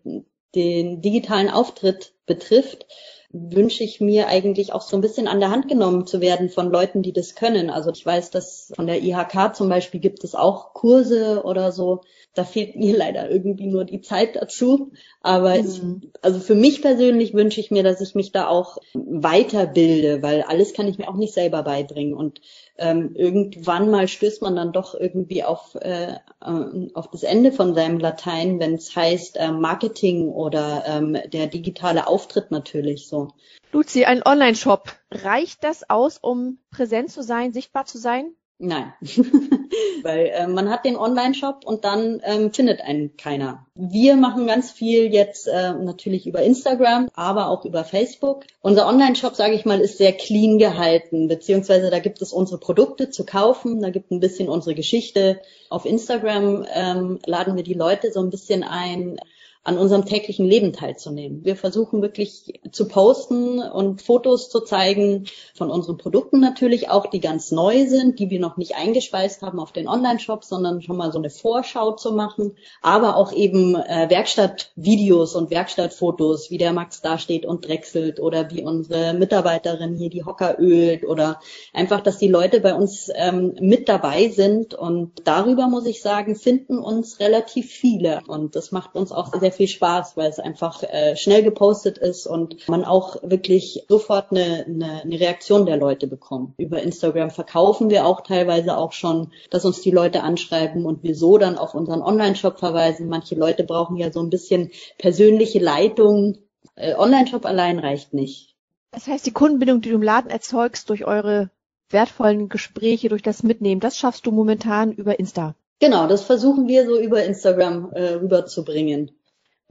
[0.54, 2.86] den digitalen Auftritt betrifft,
[3.32, 6.70] wünsche ich mir eigentlich auch so ein bisschen an der Hand genommen zu werden von
[6.70, 7.70] Leuten, die das können.
[7.70, 12.02] Also ich weiß, dass von der IHK zum Beispiel gibt es auch Kurse oder so.
[12.34, 14.92] Da fehlt mir leider irgendwie nur die Zeit dazu.
[15.22, 16.02] Aber mhm.
[16.02, 20.42] ich, also für mich persönlich wünsche ich mir, dass ich mich da auch weiterbilde, weil
[20.42, 22.12] alles kann ich mir auch nicht selber beibringen.
[22.12, 22.42] Und
[22.76, 27.74] ähm, irgendwann mal stößt man dann doch irgendwie auf, äh, äh auf das Ende von
[27.74, 33.28] seinem Latein, wenn es heißt äh, Marketing oder ähm, der digitale Auftritt natürlich so.
[33.72, 34.92] Luzi, ein Online-Shop.
[35.10, 38.34] Reicht das aus, um präsent zu sein, sichtbar zu sein?
[38.64, 38.92] Nein,
[40.04, 43.66] weil äh, man hat den Online-Shop und dann ähm, findet einen keiner.
[43.74, 48.44] Wir machen ganz viel jetzt äh, natürlich über Instagram, aber auch über Facebook.
[48.60, 53.10] Unser Online-Shop, sage ich mal, ist sehr clean gehalten, beziehungsweise da gibt es unsere Produkte
[53.10, 55.40] zu kaufen, da gibt ein bisschen unsere Geschichte.
[55.68, 59.18] Auf Instagram ähm, laden wir die Leute so ein bisschen ein,
[59.64, 61.44] an unserem täglichen Leben teilzunehmen.
[61.44, 67.20] Wir versuchen wirklich zu posten und Fotos zu zeigen von unseren Produkten natürlich auch, die
[67.20, 71.12] ganz neu sind, die wir noch nicht eingespeist haben auf den Online-Shop, sondern schon mal
[71.12, 72.56] so eine Vorschau zu machen.
[72.80, 78.50] Aber auch eben äh, Werkstattvideos und Werkstattfotos, wie der Max da steht und drechselt oder
[78.50, 81.38] wie unsere Mitarbeiterin hier die Hocker ölt oder
[81.72, 84.74] einfach, dass die Leute bei uns ähm, mit dabei sind.
[84.74, 88.22] Und darüber muss ich sagen, finden uns relativ viele.
[88.26, 91.98] Und das macht uns auch sehr sehr viel Spaß, weil es einfach äh, schnell gepostet
[91.98, 96.54] ist und man auch wirklich sofort eine, eine, eine Reaktion der Leute bekommt.
[96.58, 101.14] Über Instagram verkaufen wir auch teilweise auch schon, dass uns die Leute anschreiben und wir
[101.14, 103.08] so dann auf unseren Online-Shop verweisen.
[103.08, 106.38] Manche Leute brauchen ja so ein bisschen persönliche Leitung.
[106.74, 108.54] Äh, Online-Shop allein reicht nicht.
[108.90, 111.50] Das heißt, die Kundenbindung, die du im Laden erzeugst durch eure
[111.90, 115.54] wertvollen Gespräche, durch das Mitnehmen, das schaffst du momentan über Insta.
[115.80, 119.10] Genau, das versuchen wir so über Instagram äh, rüberzubringen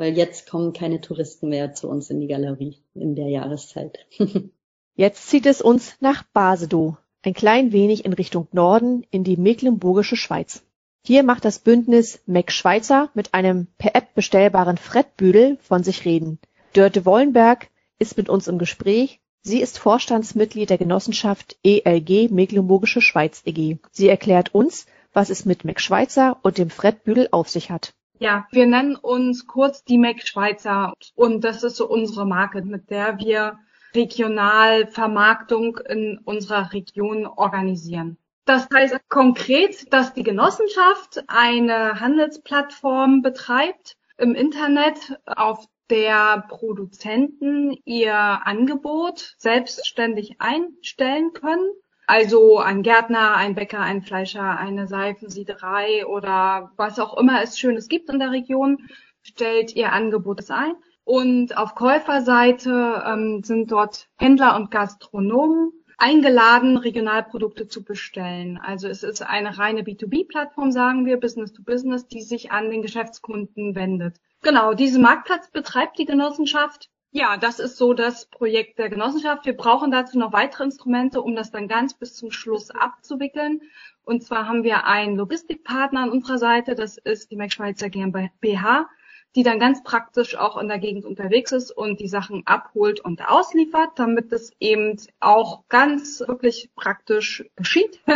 [0.02, 4.00] weil jetzt kommen keine Touristen mehr zu uns in die Galerie in der Jahreszeit.
[4.96, 10.16] jetzt zieht es uns nach Basedow, ein klein wenig in Richtung Norden in die mecklenburgische
[10.16, 10.64] Schweiz.
[11.06, 16.40] Hier macht das Bündnis Mac Schweizer mit einem per App bestellbaren Frettbüdel von sich reden.
[16.74, 19.20] Dörte Wollenberg ist mit uns im Gespräch.
[19.44, 23.78] Sie ist Vorstandsmitglied der Genossenschaft ELG Mecklenburgische Schweiz EG.
[23.92, 27.94] Sie erklärt uns, was es mit Mac Schweizer und dem Frettbüdel auf sich hat.
[28.22, 32.92] Ja, wir nennen uns kurz die Mac Schweizer und das ist so unsere Marke, mit
[32.92, 33.58] der wir
[33.96, 38.18] regional Vermarktung in unserer Region organisieren.
[38.46, 48.16] Das heißt konkret, dass die Genossenschaft eine Handelsplattform betreibt im Internet, auf der Produzenten ihr
[48.16, 51.72] Angebot selbstständig einstellen können
[52.12, 57.88] also ein Gärtner, ein Bäcker, ein Fleischer, eine Seifensiederei oder was auch immer es Schönes
[57.88, 58.90] gibt in der Region,
[59.22, 60.74] stellt ihr Angebot ein.
[61.06, 68.60] Und auf Käuferseite ähm, sind dort Händler und Gastronomen eingeladen, Regionalprodukte zu bestellen.
[68.62, 72.82] Also es ist eine reine B2B-Plattform, sagen wir, Business to Business, die sich an den
[72.82, 74.18] Geschäftskunden wendet.
[74.42, 79.46] Genau, diesen Marktplatz betreibt die Genossenschaft ja, das ist so das Projekt der Genossenschaft.
[79.46, 83.62] Wir brauchen dazu noch weitere Instrumente, um das dann ganz bis zum Schluss abzuwickeln.
[84.04, 88.90] Und zwar haben wir einen Logistikpartner an unserer Seite, das ist die McSchweizer GmbH.
[89.36, 93.26] die dann ganz praktisch auch in der Gegend unterwegs ist und die Sachen abholt und
[93.26, 98.02] ausliefert, damit es eben auch ganz wirklich praktisch geschieht.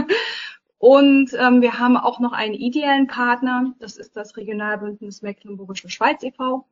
[0.77, 6.21] Und ähm, wir haben auch noch einen ideellen Partner, das ist das Regionalbündnis Mecklenburgische Schweiz
[6.21, 6.67] e.V.,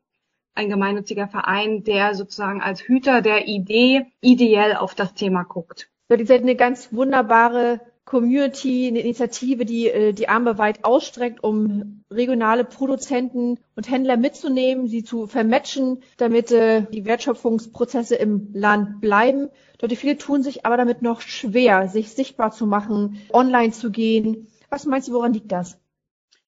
[0.55, 5.89] ein gemeinnütziger Verein, der sozusagen als Hüter der Idee ideell auf das Thema guckt.
[6.09, 11.43] Ja, die sind eine ganz wunderbare Community, eine Initiative, die äh, die Arme weit ausstreckt,
[11.43, 18.99] um regionale Produzenten und Händler mitzunehmen, sie zu vermatchen, damit äh, die Wertschöpfungsprozesse im Land
[18.99, 19.49] bleiben.
[19.81, 24.47] Leute, viele tun sich aber damit noch schwer, sich sichtbar zu machen, online zu gehen.
[24.69, 25.79] Was meinst du, woran liegt das?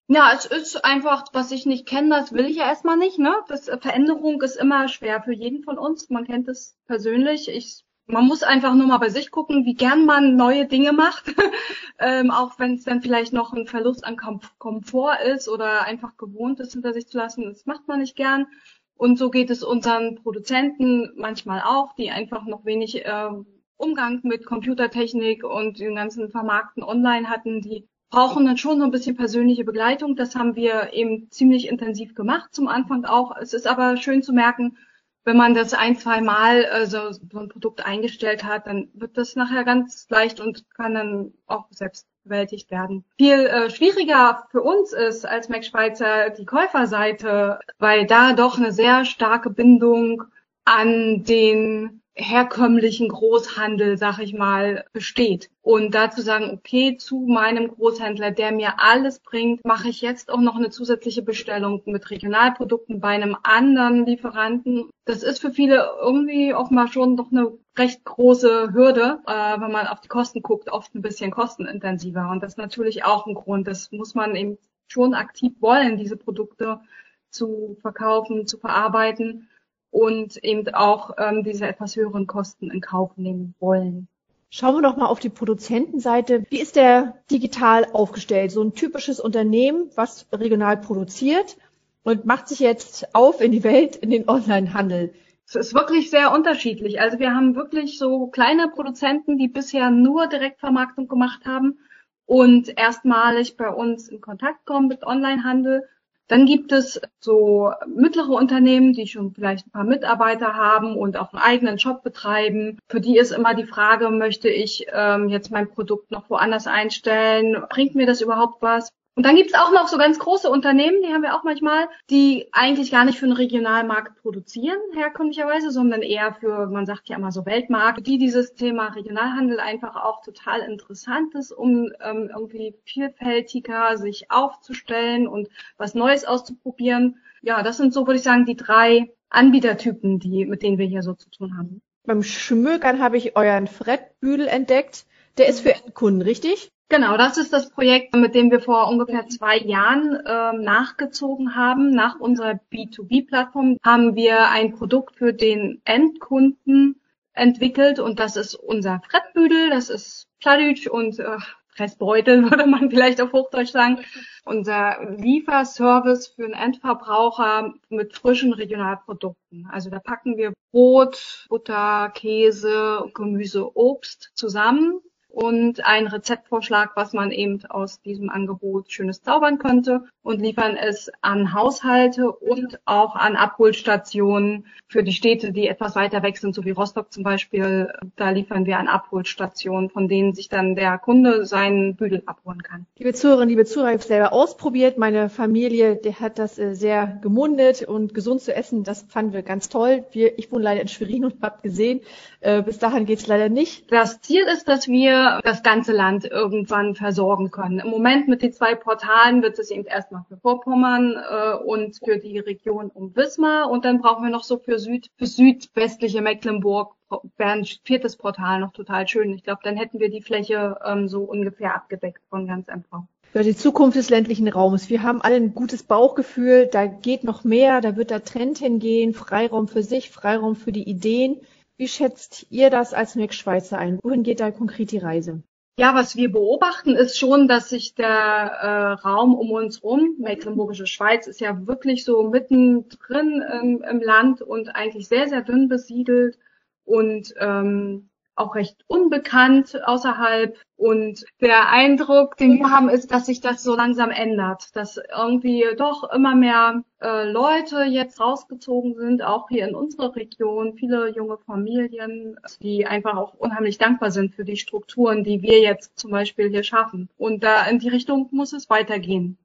[0.08, 3.18] Ja, es ist einfach, was ich nicht kenne, das will ich ja erstmal nicht.
[3.18, 3.34] Ne?
[3.48, 6.10] Das, Veränderung ist immer schwer für jeden von uns.
[6.10, 7.48] Man kennt es persönlich.
[7.48, 11.34] Ich man muss einfach nur mal bei sich gucken, wie gern man neue Dinge macht,
[11.98, 16.16] ähm, auch wenn es dann vielleicht noch ein Verlust an Kom Komfort ist oder einfach
[16.16, 17.44] gewohnt ist, hinter sich zu lassen.
[17.44, 18.46] Das macht man nicht gern.
[18.94, 23.30] Und so geht es unseren Produzenten manchmal auch, die einfach noch wenig äh,
[23.76, 28.90] Umgang mit Computertechnik und den ganzen Vermarkten online hatten, die brauchen dann schon so ein
[28.90, 30.16] bisschen persönliche Begleitung.
[30.16, 33.36] Das haben wir eben ziemlich intensiv gemacht zum Anfang auch.
[33.36, 34.76] Es ist aber schön zu merken,
[35.24, 39.18] wenn man das ein, zwei Mal äh, so, so ein Produkt eingestellt hat, dann wird
[39.18, 43.04] das nachher ganz leicht und kann dann auch selbst bewältigt werden.
[43.18, 48.72] Viel äh, schwieriger für uns ist als Mac Schweizer die Käuferseite, weil da doch eine
[48.72, 50.22] sehr starke Bindung
[50.64, 55.50] an den herkömmlichen Großhandel, sag ich mal, besteht.
[55.60, 60.40] Und dazu sagen, okay, zu meinem Großhändler, der mir alles bringt, mache ich jetzt auch
[60.40, 64.88] noch eine zusätzliche Bestellung mit Regionalprodukten bei einem anderen Lieferanten.
[65.04, 69.72] Das ist für viele irgendwie auch mal schon doch eine recht große Hürde, äh, wenn
[69.72, 72.30] man auf die Kosten guckt, oft ein bisschen kostenintensiver.
[72.30, 73.68] Und das ist natürlich auch ein Grund.
[73.68, 74.56] Das muss man eben
[74.88, 76.80] schon aktiv wollen, diese Produkte
[77.28, 79.50] zu verkaufen, zu verarbeiten
[79.96, 84.08] und eben auch ähm, diese etwas höheren Kosten in Kauf nehmen wollen.
[84.50, 86.44] Schauen wir doch mal auf die Produzentenseite.
[86.50, 88.50] Wie ist der digital aufgestellt?
[88.50, 91.56] So ein typisches Unternehmen, was regional produziert
[92.02, 95.14] und macht sich jetzt auf in die Welt, in den Onlinehandel.
[95.46, 97.00] Es ist wirklich sehr unterschiedlich.
[97.00, 101.78] Also wir haben wirklich so kleine Produzenten, die bisher nur Direktvermarktung gemacht haben
[102.26, 105.88] und erstmalig bei uns in Kontakt kommen mit Onlinehandel
[106.28, 111.32] dann gibt es so mittlere Unternehmen, die schon vielleicht ein paar Mitarbeiter haben und auch
[111.32, 112.78] einen eigenen Shop betreiben.
[112.88, 117.64] Für die ist immer die Frage, möchte ich ähm, jetzt mein Produkt noch woanders einstellen?
[117.68, 118.90] Bringt mir das überhaupt was?
[119.16, 122.50] Und dann gibt's auch noch so ganz große Unternehmen, die haben wir auch manchmal, die
[122.52, 127.32] eigentlich gar nicht für einen Regionalmarkt produzieren, herkömmlicherweise, sondern eher für, man sagt ja immer
[127.32, 133.96] so Weltmarkt, die dieses Thema Regionalhandel einfach auch total interessant ist, um ähm, irgendwie vielfältiger
[133.96, 135.48] sich aufzustellen und
[135.78, 137.16] was Neues auszuprobieren.
[137.40, 141.02] Ja, das sind so, würde ich sagen, die drei Anbietertypen, die, mit denen wir hier
[141.02, 141.80] so zu tun haben.
[142.04, 145.06] Beim Schmökern habe ich euren Frettbüdel entdeckt.
[145.38, 146.70] Der ist für Endkunden, richtig?
[146.88, 151.90] Genau, das ist das Projekt, mit dem wir vor ungefähr zwei Jahren ähm, nachgezogen haben.
[151.90, 157.00] Nach unserer B2B-Plattform haben wir ein Produkt für den Endkunden
[157.32, 161.38] entwickelt und das ist unser Frettbüdel, das ist Pladütsch und äh,
[161.74, 163.98] Fressbeutel, würde man vielleicht auf Hochdeutsch sagen.
[164.44, 169.68] Unser Lieferservice für den Endverbraucher mit frischen Regionalprodukten.
[169.72, 175.00] Also da packen wir Brot, Butter, Käse, Gemüse, Obst zusammen
[175.36, 181.08] und einen Rezeptvorschlag, was man eben aus diesem Angebot Schönes zaubern könnte und liefern es
[181.20, 186.64] an Haushalte und auch an Abholstationen für die Städte, die etwas weiter weg sind, so
[186.64, 187.92] wie Rostock zum Beispiel.
[188.16, 192.86] Da liefern wir an Abholstationen, von denen sich dann der Kunde seinen Büdel abholen kann.
[192.98, 194.98] Liebe Zuhörerinnen, liebe Zuhörer, ich habe es selber ausprobiert.
[194.98, 198.82] Meine Familie, der hat das äh, sehr gemundet und gesund zu essen.
[198.82, 200.06] Das fanden wir ganz toll.
[200.10, 202.00] Wir, ich wohne leider in Schwerin und habe gesehen,
[202.40, 203.92] äh, bis dahin geht es leider nicht.
[203.92, 207.78] Das Ziel ist, dass wir das ganze Land irgendwann versorgen können.
[207.78, 212.18] Im Moment mit den zwei Portalen wird es eben erstmal für Vorpommern äh, und für
[212.18, 216.94] die Region um Wismar und dann brauchen wir noch so für Süd, für südwestliche Mecklenburg
[217.36, 219.32] wäre ein viertes Portal noch total schön.
[219.32, 223.04] Ich glaube, dann hätten wir die Fläche ähm, so ungefähr abgedeckt von ganz MV.
[223.34, 224.88] Ja, die Zukunft des ländlichen Raumes.
[224.88, 226.66] Wir haben alle ein gutes Bauchgefühl.
[226.66, 227.80] Da geht noch mehr.
[227.80, 229.12] Da wird der Trend hingehen.
[229.12, 231.40] Freiraum für sich, Freiraum für die Ideen.
[231.76, 233.98] Wie schätzt ihr das als Mac Schweizer ein?
[234.02, 235.42] Wohin geht da konkret die Reise?
[235.78, 240.86] Ja, was wir beobachten, ist schon, dass sich der äh, Raum um uns rum, Mecklenburgische
[240.86, 246.38] Schweiz, ist ja wirklich so mittendrin im, im Land und eigentlich sehr, sehr dünn besiedelt.
[246.86, 250.56] Und ähm, auch recht unbekannt außerhalb.
[250.76, 255.64] Und der Eindruck, den wir haben, ist, dass sich das so langsam ändert, dass irgendwie
[255.76, 261.38] doch immer mehr äh, Leute jetzt rausgezogen sind, auch hier in unserer Region, viele junge
[261.38, 266.50] Familien, die einfach auch unheimlich dankbar sind für die Strukturen, die wir jetzt zum Beispiel
[266.50, 267.08] hier schaffen.
[267.16, 269.38] Und da in die Richtung muss es weitergehen.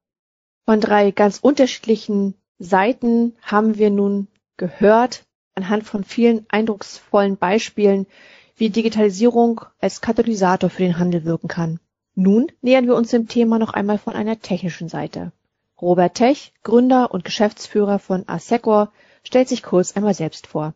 [0.65, 4.27] Von drei ganz unterschiedlichen Seiten haben wir nun
[4.57, 5.23] gehört,
[5.55, 8.05] anhand von vielen eindrucksvollen Beispielen,
[8.55, 11.79] wie Digitalisierung als Katalysator für den Handel wirken kann.
[12.15, 15.31] Nun nähern wir uns dem Thema noch einmal von einer technischen Seite.
[15.81, 18.91] Robert Tech, Gründer und Geschäftsführer von Assecor,
[19.23, 20.73] stellt sich kurz einmal selbst vor.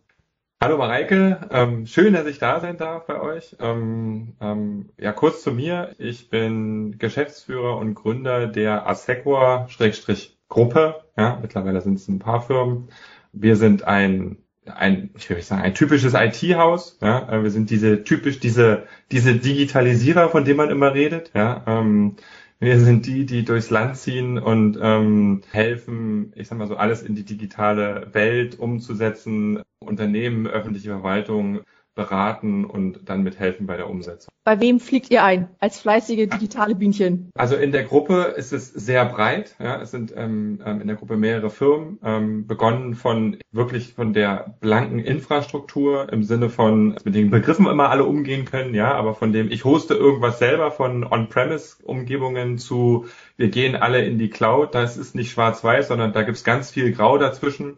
[0.61, 3.57] Hallo Mareike, ähm, schön, dass ich da sein darf bei euch.
[3.59, 5.93] Ähm, ähm, ja, kurz zu mir.
[5.99, 11.03] Ich bin Geschäftsführer und Gründer der Assecor-Gruppe.
[11.17, 12.87] Ja, mittlerweile sind es ein paar Firmen.
[13.33, 16.97] Wir sind ein ein, ich nicht sagen, ein typisches IT-Haus.
[17.01, 21.31] Ja, äh, wir sind diese typisch diese diese Digitalisierer, von denen man immer redet.
[21.33, 22.15] Ja, ähm,
[22.59, 27.03] wir sind die, die durchs Land ziehen und ähm, helfen, ich sag mal so, alles
[27.03, 31.61] in die digitale Welt umzusetzen, Unternehmen, öffentliche Verwaltung
[31.95, 34.29] beraten und dann mithelfen bei der Umsetzung.
[34.43, 37.31] Bei wem fliegt ihr ein als fleißige digitale Bienchen?
[37.33, 39.55] Also in der Gruppe ist es sehr breit.
[39.59, 44.13] Ja, es sind ähm, ähm, in der Gruppe mehrere Firmen, ähm, begonnen von wirklich von
[44.13, 49.15] der blanken Infrastruktur im Sinne von mit den Begriffen immer alle umgehen können, ja, aber
[49.15, 53.05] von dem ich hoste irgendwas selber von On-Premise-Umgebungen zu
[53.37, 54.75] wir gehen alle in die Cloud.
[54.75, 57.77] Das ist nicht schwarz-weiß, sondern da gibt's ganz viel Grau dazwischen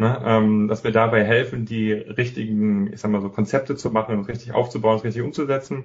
[0.00, 4.18] ne, ähm, dass wir dabei helfen, die richtigen, ich sag mal so, Konzepte zu machen
[4.18, 5.84] und richtig aufzubauen, und richtig umzusetzen.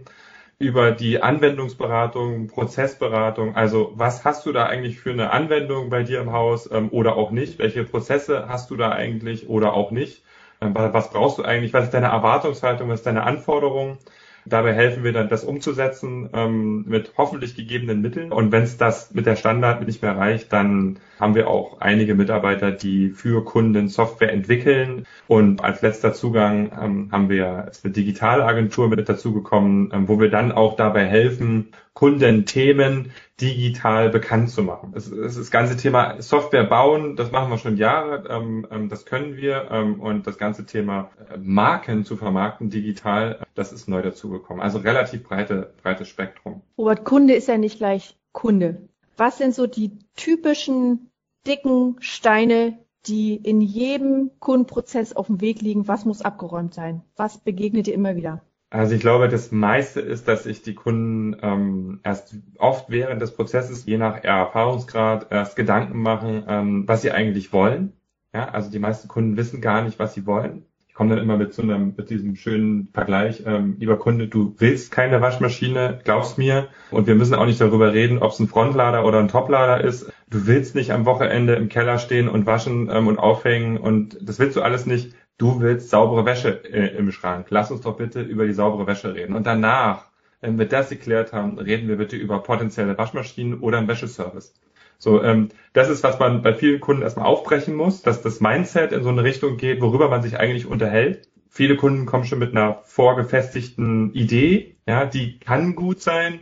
[0.58, 6.22] Über die Anwendungsberatung, Prozessberatung, also was hast du da eigentlich für eine Anwendung bei dir
[6.22, 7.60] im Haus ähm, oder auch nicht?
[7.60, 10.24] Welche Prozesse hast du da eigentlich oder auch nicht?
[10.62, 11.74] Ähm, was brauchst du eigentlich?
[11.74, 12.90] Was ist deine Erwartungshaltung?
[12.90, 13.98] Was ist deine Anforderung?
[14.46, 18.32] Dabei helfen wir dann, das umzusetzen ähm, mit hoffentlich gegebenen Mitteln.
[18.32, 22.14] Und wenn es das mit der Standard nicht mehr reicht, dann haben wir auch einige
[22.14, 25.06] Mitarbeiter, die für Kunden Software entwickeln.
[25.28, 30.52] Und als letzter Zugang ähm, haben wir eine Digitalagentur mit dazugekommen, ähm, wo wir dann
[30.52, 34.92] auch dabei helfen, Kundenthemen digital bekannt zu machen.
[34.96, 39.06] Es, es das ganze Thema Software bauen, das machen wir schon Jahre, ähm, ähm, das
[39.06, 39.70] können wir.
[39.72, 44.62] Ähm, und das ganze Thema äh, Marken zu vermarkten digital, das ist neu dazugekommen.
[44.62, 46.62] Also relativ breite, breites Spektrum.
[46.78, 48.90] Robert, Kunde ist ja nicht gleich Kunde.
[49.16, 51.10] Was sind so die typischen
[51.48, 52.78] dicken Steine,
[53.08, 55.88] die in jedem Kundenprozess auf dem Weg liegen?
[55.88, 57.04] Was muss abgeräumt sein?
[57.16, 58.42] Was begegnet dir immer wieder?
[58.76, 63.32] Also ich glaube, das meiste ist, dass sich die Kunden ähm, erst oft während des
[63.32, 67.94] Prozesses, je nach Erfahrungsgrad, erst Gedanken machen, ähm, was sie eigentlich wollen.
[68.34, 70.66] Ja, also die meisten Kunden wissen gar nicht, was sie wollen.
[70.90, 74.56] Ich komme dann immer mit so einem, mit diesem schönen Vergleich, ähm, lieber Kunde, du
[74.58, 76.68] willst keine Waschmaschine, glaubst mir.
[76.92, 80.12] Und wir müssen auch nicht darüber reden, ob es ein Frontlader oder ein Toplader ist.
[80.30, 84.38] Du willst nicht am Wochenende im Keller stehen und waschen ähm, und aufhängen und das
[84.38, 87.48] willst du alles nicht du willst saubere Wäsche äh, im Schrank.
[87.50, 89.36] Lass uns doch bitte über die saubere Wäsche reden.
[89.36, 90.06] Und danach,
[90.42, 94.54] wenn wir das geklärt haben, reden wir bitte über potenzielle Waschmaschinen oder einen Wäscheservice.
[94.98, 98.92] So, ähm, das ist, was man bei vielen Kunden erstmal aufbrechen muss, dass das Mindset
[98.92, 101.28] in so eine Richtung geht, worüber man sich eigentlich unterhält.
[101.50, 106.40] Viele Kunden kommen schon mit einer vorgefestigten Idee, ja, die kann gut sein,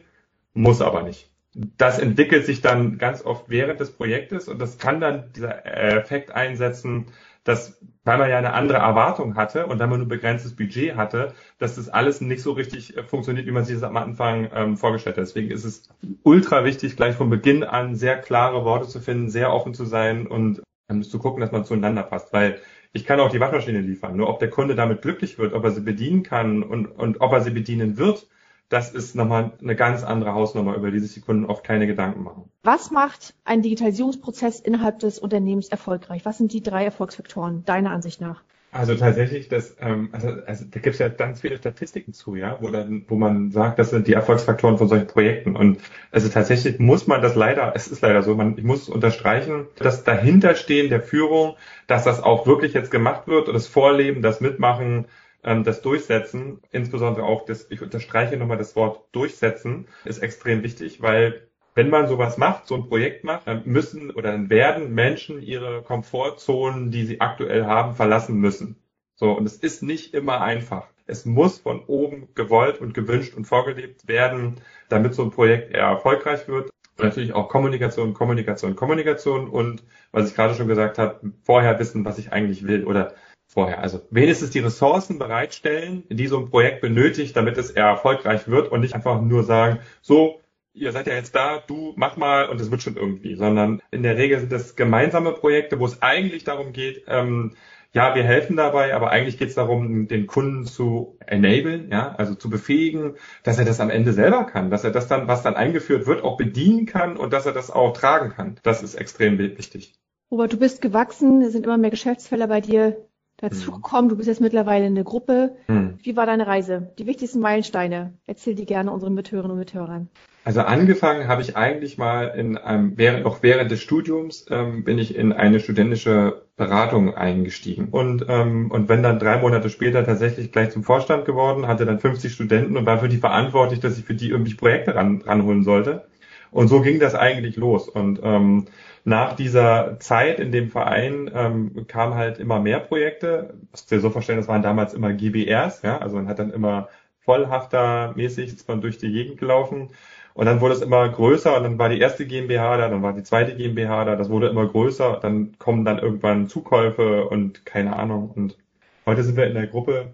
[0.53, 1.29] muss aber nicht.
[1.53, 6.31] Das entwickelt sich dann ganz oft während des Projektes und das kann dann dieser Effekt
[6.31, 7.07] einsetzen,
[7.43, 11.33] dass, weil man ja eine andere Erwartung hatte und wenn man nur begrenztes Budget hatte,
[11.57, 14.77] dass das alles nicht so richtig äh, funktioniert, wie man sich das am Anfang ähm,
[14.77, 15.23] vorgestellt hat.
[15.23, 15.89] Deswegen ist es
[16.23, 20.27] ultra wichtig, gleich von Beginn an sehr klare Worte zu finden, sehr offen zu sein
[20.27, 22.59] und ähm, zu gucken, dass man zueinander passt, weil
[22.93, 24.15] ich kann auch die Waschmaschine liefern.
[24.15, 27.33] Nur ob der Kunde damit glücklich wird, ob er sie bedienen kann und, und ob
[27.33, 28.27] er sie bedienen wird,
[28.73, 32.23] das ist nochmal eine ganz andere Hausnummer, über die sich die Kunden oft keine Gedanken
[32.23, 32.49] machen.
[32.63, 36.25] Was macht ein Digitalisierungsprozess innerhalb des Unternehmens erfolgreich?
[36.25, 38.41] Was sind die drei Erfolgsfaktoren deiner Ansicht nach?
[38.71, 42.57] Also tatsächlich, das, ähm, also, also da gibt es ja ganz viele Statistiken zu, ja,
[42.59, 45.55] wo dann, wo man sagt, das sind die Erfolgsfaktoren von solchen Projekten.
[45.55, 45.77] Und
[46.09, 50.03] also tatsächlich muss man das leider, es ist leider so, man, ich muss unterstreichen, das
[50.03, 51.55] Dahinterstehen der Führung,
[51.85, 55.05] dass das auch wirklich jetzt gemacht wird und das Vorleben, das Mitmachen,
[55.43, 61.01] ähm, das Durchsetzen, insbesondere auch das, ich unterstreiche nochmal das Wort Durchsetzen, ist extrem wichtig,
[61.01, 65.41] weil wenn man sowas macht, so ein Projekt macht, dann müssen oder dann werden Menschen
[65.41, 68.77] ihre Komfortzonen, die sie aktuell haben, verlassen müssen.
[69.15, 70.87] So, und es ist nicht immer einfach.
[71.05, 74.55] Es muss von oben gewollt und gewünscht und vorgelebt werden,
[74.89, 76.69] damit so ein Projekt eher erfolgreich wird.
[76.97, 82.05] Und natürlich auch Kommunikation, Kommunikation, Kommunikation und was ich gerade schon gesagt habe, vorher wissen,
[82.05, 83.15] was ich eigentlich will oder
[83.53, 83.79] vorher.
[83.79, 88.81] Also wenigstens die Ressourcen bereitstellen, die so ein Projekt benötigt, damit es erfolgreich wird und
[88.81, 90.41] nicht einfach nur sagen, so,
[90.73, 94.03] ihr seid ja jetzt da, du mach mal und es wird schon irgendwie, sondern in
[94.03, 97.53] der Regel sind das gemeinsame Projekte, wo es eigentlich darum geht, ähm,
[97.93, 102.33] ja, wir helfen dabei, aber eigentlich geht es darum, den Kunden zu enablen, ja, also
[102.33, 105.55] zu befähigen, dass er das am Ende selber kann, dass er das dann, was dann
[105.55, 108.59] eingeführt wird, auch bedienen kann und dass er das auch tragen kann.
[108.63, 109.93] Das ist extrem wichtig.
[110.31, 113.07] Robert, du bist gewachsen, es sind immer mehr Geschäftsfelder bei dir
[113.43, 114.09] dazugekommen.
[114.09, 115.55] Du bist jetzt mittlerweile in der Gruppe.
[115.67, 115.95] Hm.
[116.01, 116.91] Wie war deine Reise?
[116.97, 118.13] Die wichtigsten Meilensteine.
[118.25, 120.09] Erzähl die gerne unseren Mithörern und Mithörern.
[120.45, 124.97] Also angefangen habe ich eigentlich mal in einem, während, auch während des Studiums ähm, bin
[124.97, 127.87] ich in eine studentische Beratung eingestiegen.
[127.89, 131.99] Und, ähm, und wenn dann drei Monate später tatsächlich gleich zum Vorstand geworden, hatte dann
[131.99, 135.63] 50 Studenten und war für die verantwortlich, dass ich für die irgendwie Projekte ran, ranholen
[135.63, 136.05] sollte.
[136.51, 137.87] Und so ging das eigentlich los.
[137.87, 138.65] Und ähm,
[139.05, 143.55] nach dieser Zeit in dem Verein ähm, kamen halt immer mehr Projekte.
[143.71, 146.89] Das dir so vorstellen, das waren damals immer GBRs, ja, also man hat dann immer
[147.25, 149.89] vollhaftermäßig ist man durch die Gegend gelaufen.
[150.33, 153.13] Und dann wurde es immer größer und dann war die erste GmbH da, dann war
[153.13, 157.95] die zweite GmbH da, das wurde immer größer, dann kommen dann irgendwann Zukäufe und keine
[157.95, 158.31] Ahnung.
[158.35, 158.57] Und
[159.05, 160.13] heute sind wir in der Gruppe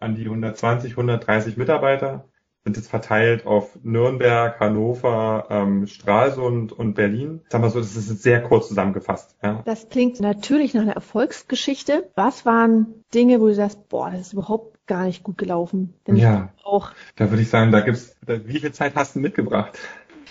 [0.00, 2.24] an die 120, 130 Mitarbeiter
[2.64, 7.40] sind jetzt verteilt auf Nürnberg, Hannover, ähm, Stralsund und Berlin.
[7.48, 9.36] Sagen wir so, das ist sehr kurz zusammengefasst.
[9.42, 9.62] Ja.
[9.64, 12.10] Das klingt natürlich nach einer Erfolgsgeschichte.
[12.16, 15.94] Was waren Dinge, wo du sagst, boah, das ist überhaupt gar nicht gut gelaufen?
[16.06, 19.78] Denn ja, auch da würde ich sagen, da gibt's, wie viel Zeit hast du mitgebracht?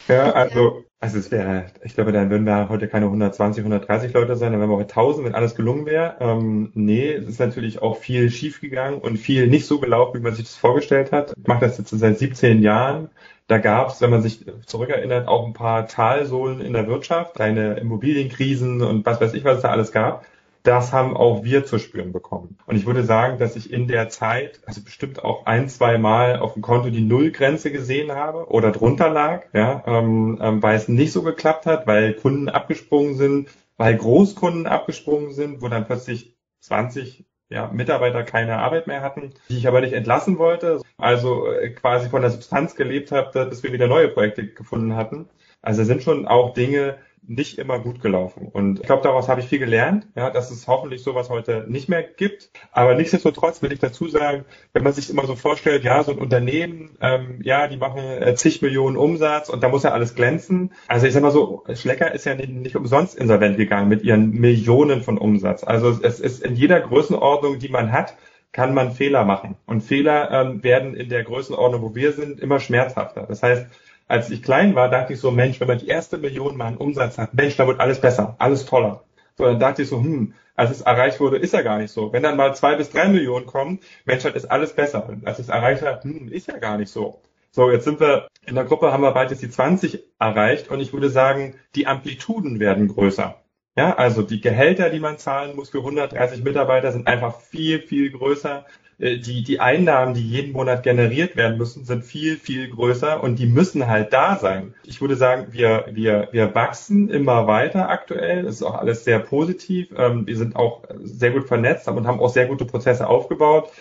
[0.08, 4.36] Ja, also, also es wäre, ich glaube, dann würden wir heute keine 120, 130 Leute
[4.36, 6.18] sein, dann wären wir heute 1000, wenn alles gelungen wäre.
[6.20, 10.36] Ähm, nee, es ist natürlich auch viel schiefgegangen und viel nicht so gelaufen, wie man
[10.36, 11.34] sich das vorgestellt hat.
[11.38, 13.10] Ich mache das jetzt seit 17 Jahren.
[13.48, 17.76] Da gab es, wenn man sich zurückerinnert, auch ein paar Talsohlen in der Wirtschaft, kleine
[17.76, 20.26] Immobilienkrisen und was weiß ich, was es da alles gab
[20.64, 22.58] das haben auch wir zu spüren bekommen.
[22.66, 26.40] Und ich würde sagen, dass ich in der Zeit, also bestimmt auch ein, zwei Mal
[26.40, 30.88] auf dem Konto die Nullgrenze gesehen habe oder drunter lag, ja, ähm, ähm, weil es
[30.88, 36.36] nicht so geklappt hat, weil Kunden abgesprungen sind, weil Großkunden abgesprungen sind, wo dann plötzlich
[36.60, 40.82] 20 ja, Mitarbeiter keine Arbeit mehr hatten, die ich aber nicht entlassen wollte.
[40.98, 45.30] Also äh, quasi von der Substanz gelebt habe, bis wir wieder neue Projekte gefunden hatten.
[45.62, 48.48] Also sind schon auch Dinge, nicht immer gut gelaufen.
[48.52, 51.90] Und ich glaube, daraus habe ich viel gelernt, ja, dass es hoffentlich sowas heute nicht
[51.90, 52.50] mehr gibt.
[52.72, 56.20] Aber nichtsdestotrotz will ich dazu sagen, wenn man sich immer so vorstellt, ja, so ein
[56.20, 60.74] Unternehmen, ähm, ja, die machen äh, zig Millionen Umsatz und da muss ja alles glänzen.
[60.88, 64.32] Also ich sag mal so, Schlecker ist ja nicht, nicht umsonst insolvent gegangen mit ihren
[64.32, 65.64] Millionen von Umsatz.
[65.64, 68.16] Also es ist in jeder Größenordnung, die man hat,
[68.52, 69.56] kann man Fehler machen.
[69.66, 73.26] Und Fehler ähm, werden in der Größenordnung, wo wir sind, immer schmerzhafter.
[73.28, 73.68] Das heißt,
[74.10, 76.78] als ich klein war, dachte ich so, Mensch, wenn man die erste Million mal einen
[76.78, 79.04] Umsatz hat, Mensch, da wird alles besser, alles toller.
[79.38, 82.12] So, dann dachte ich so, hm, als es erreicht wurde, ist ja gar nicht so.
[82.12, 85.08] Wenn dann mal zwei bis drei Millionen kommen, Mensch, dann ist alles besser.
[85.08, 87.22] Und als es erreicht hat, hm, ist ja gar nicht so.
[87.52, 90.80] So, jetzt sind wir in der Gruppe, haben wir bald jetzt die 20 erreicht und
[90.80, 93.42] ich würde sagen, die Amplituden werden größer.
[93.78, 98.12] Ja, also die Gehälter, die man zahlen muss für 130 Mitarbeiter, sind einfach viel, viel
[98.12, 98.66] größer.
[99.00, 103.40] Äh, die, die Einnahmen, die jeden Monat generiert werden müssen, sind viel, viel größer und
[103.40, 104.76] die müssen halt da sein.
[104.84, 108.44] Ich würde sagen, wir, wir, wir wachsen immer weiter aktuell.
[108.44, 109.90] Das ist auch alles sehr positiv.
[109.98, 113.72] Ähm, wir sind auch sehr gut vernetzt und haben auch sehr gute Prozesse aufgebaut.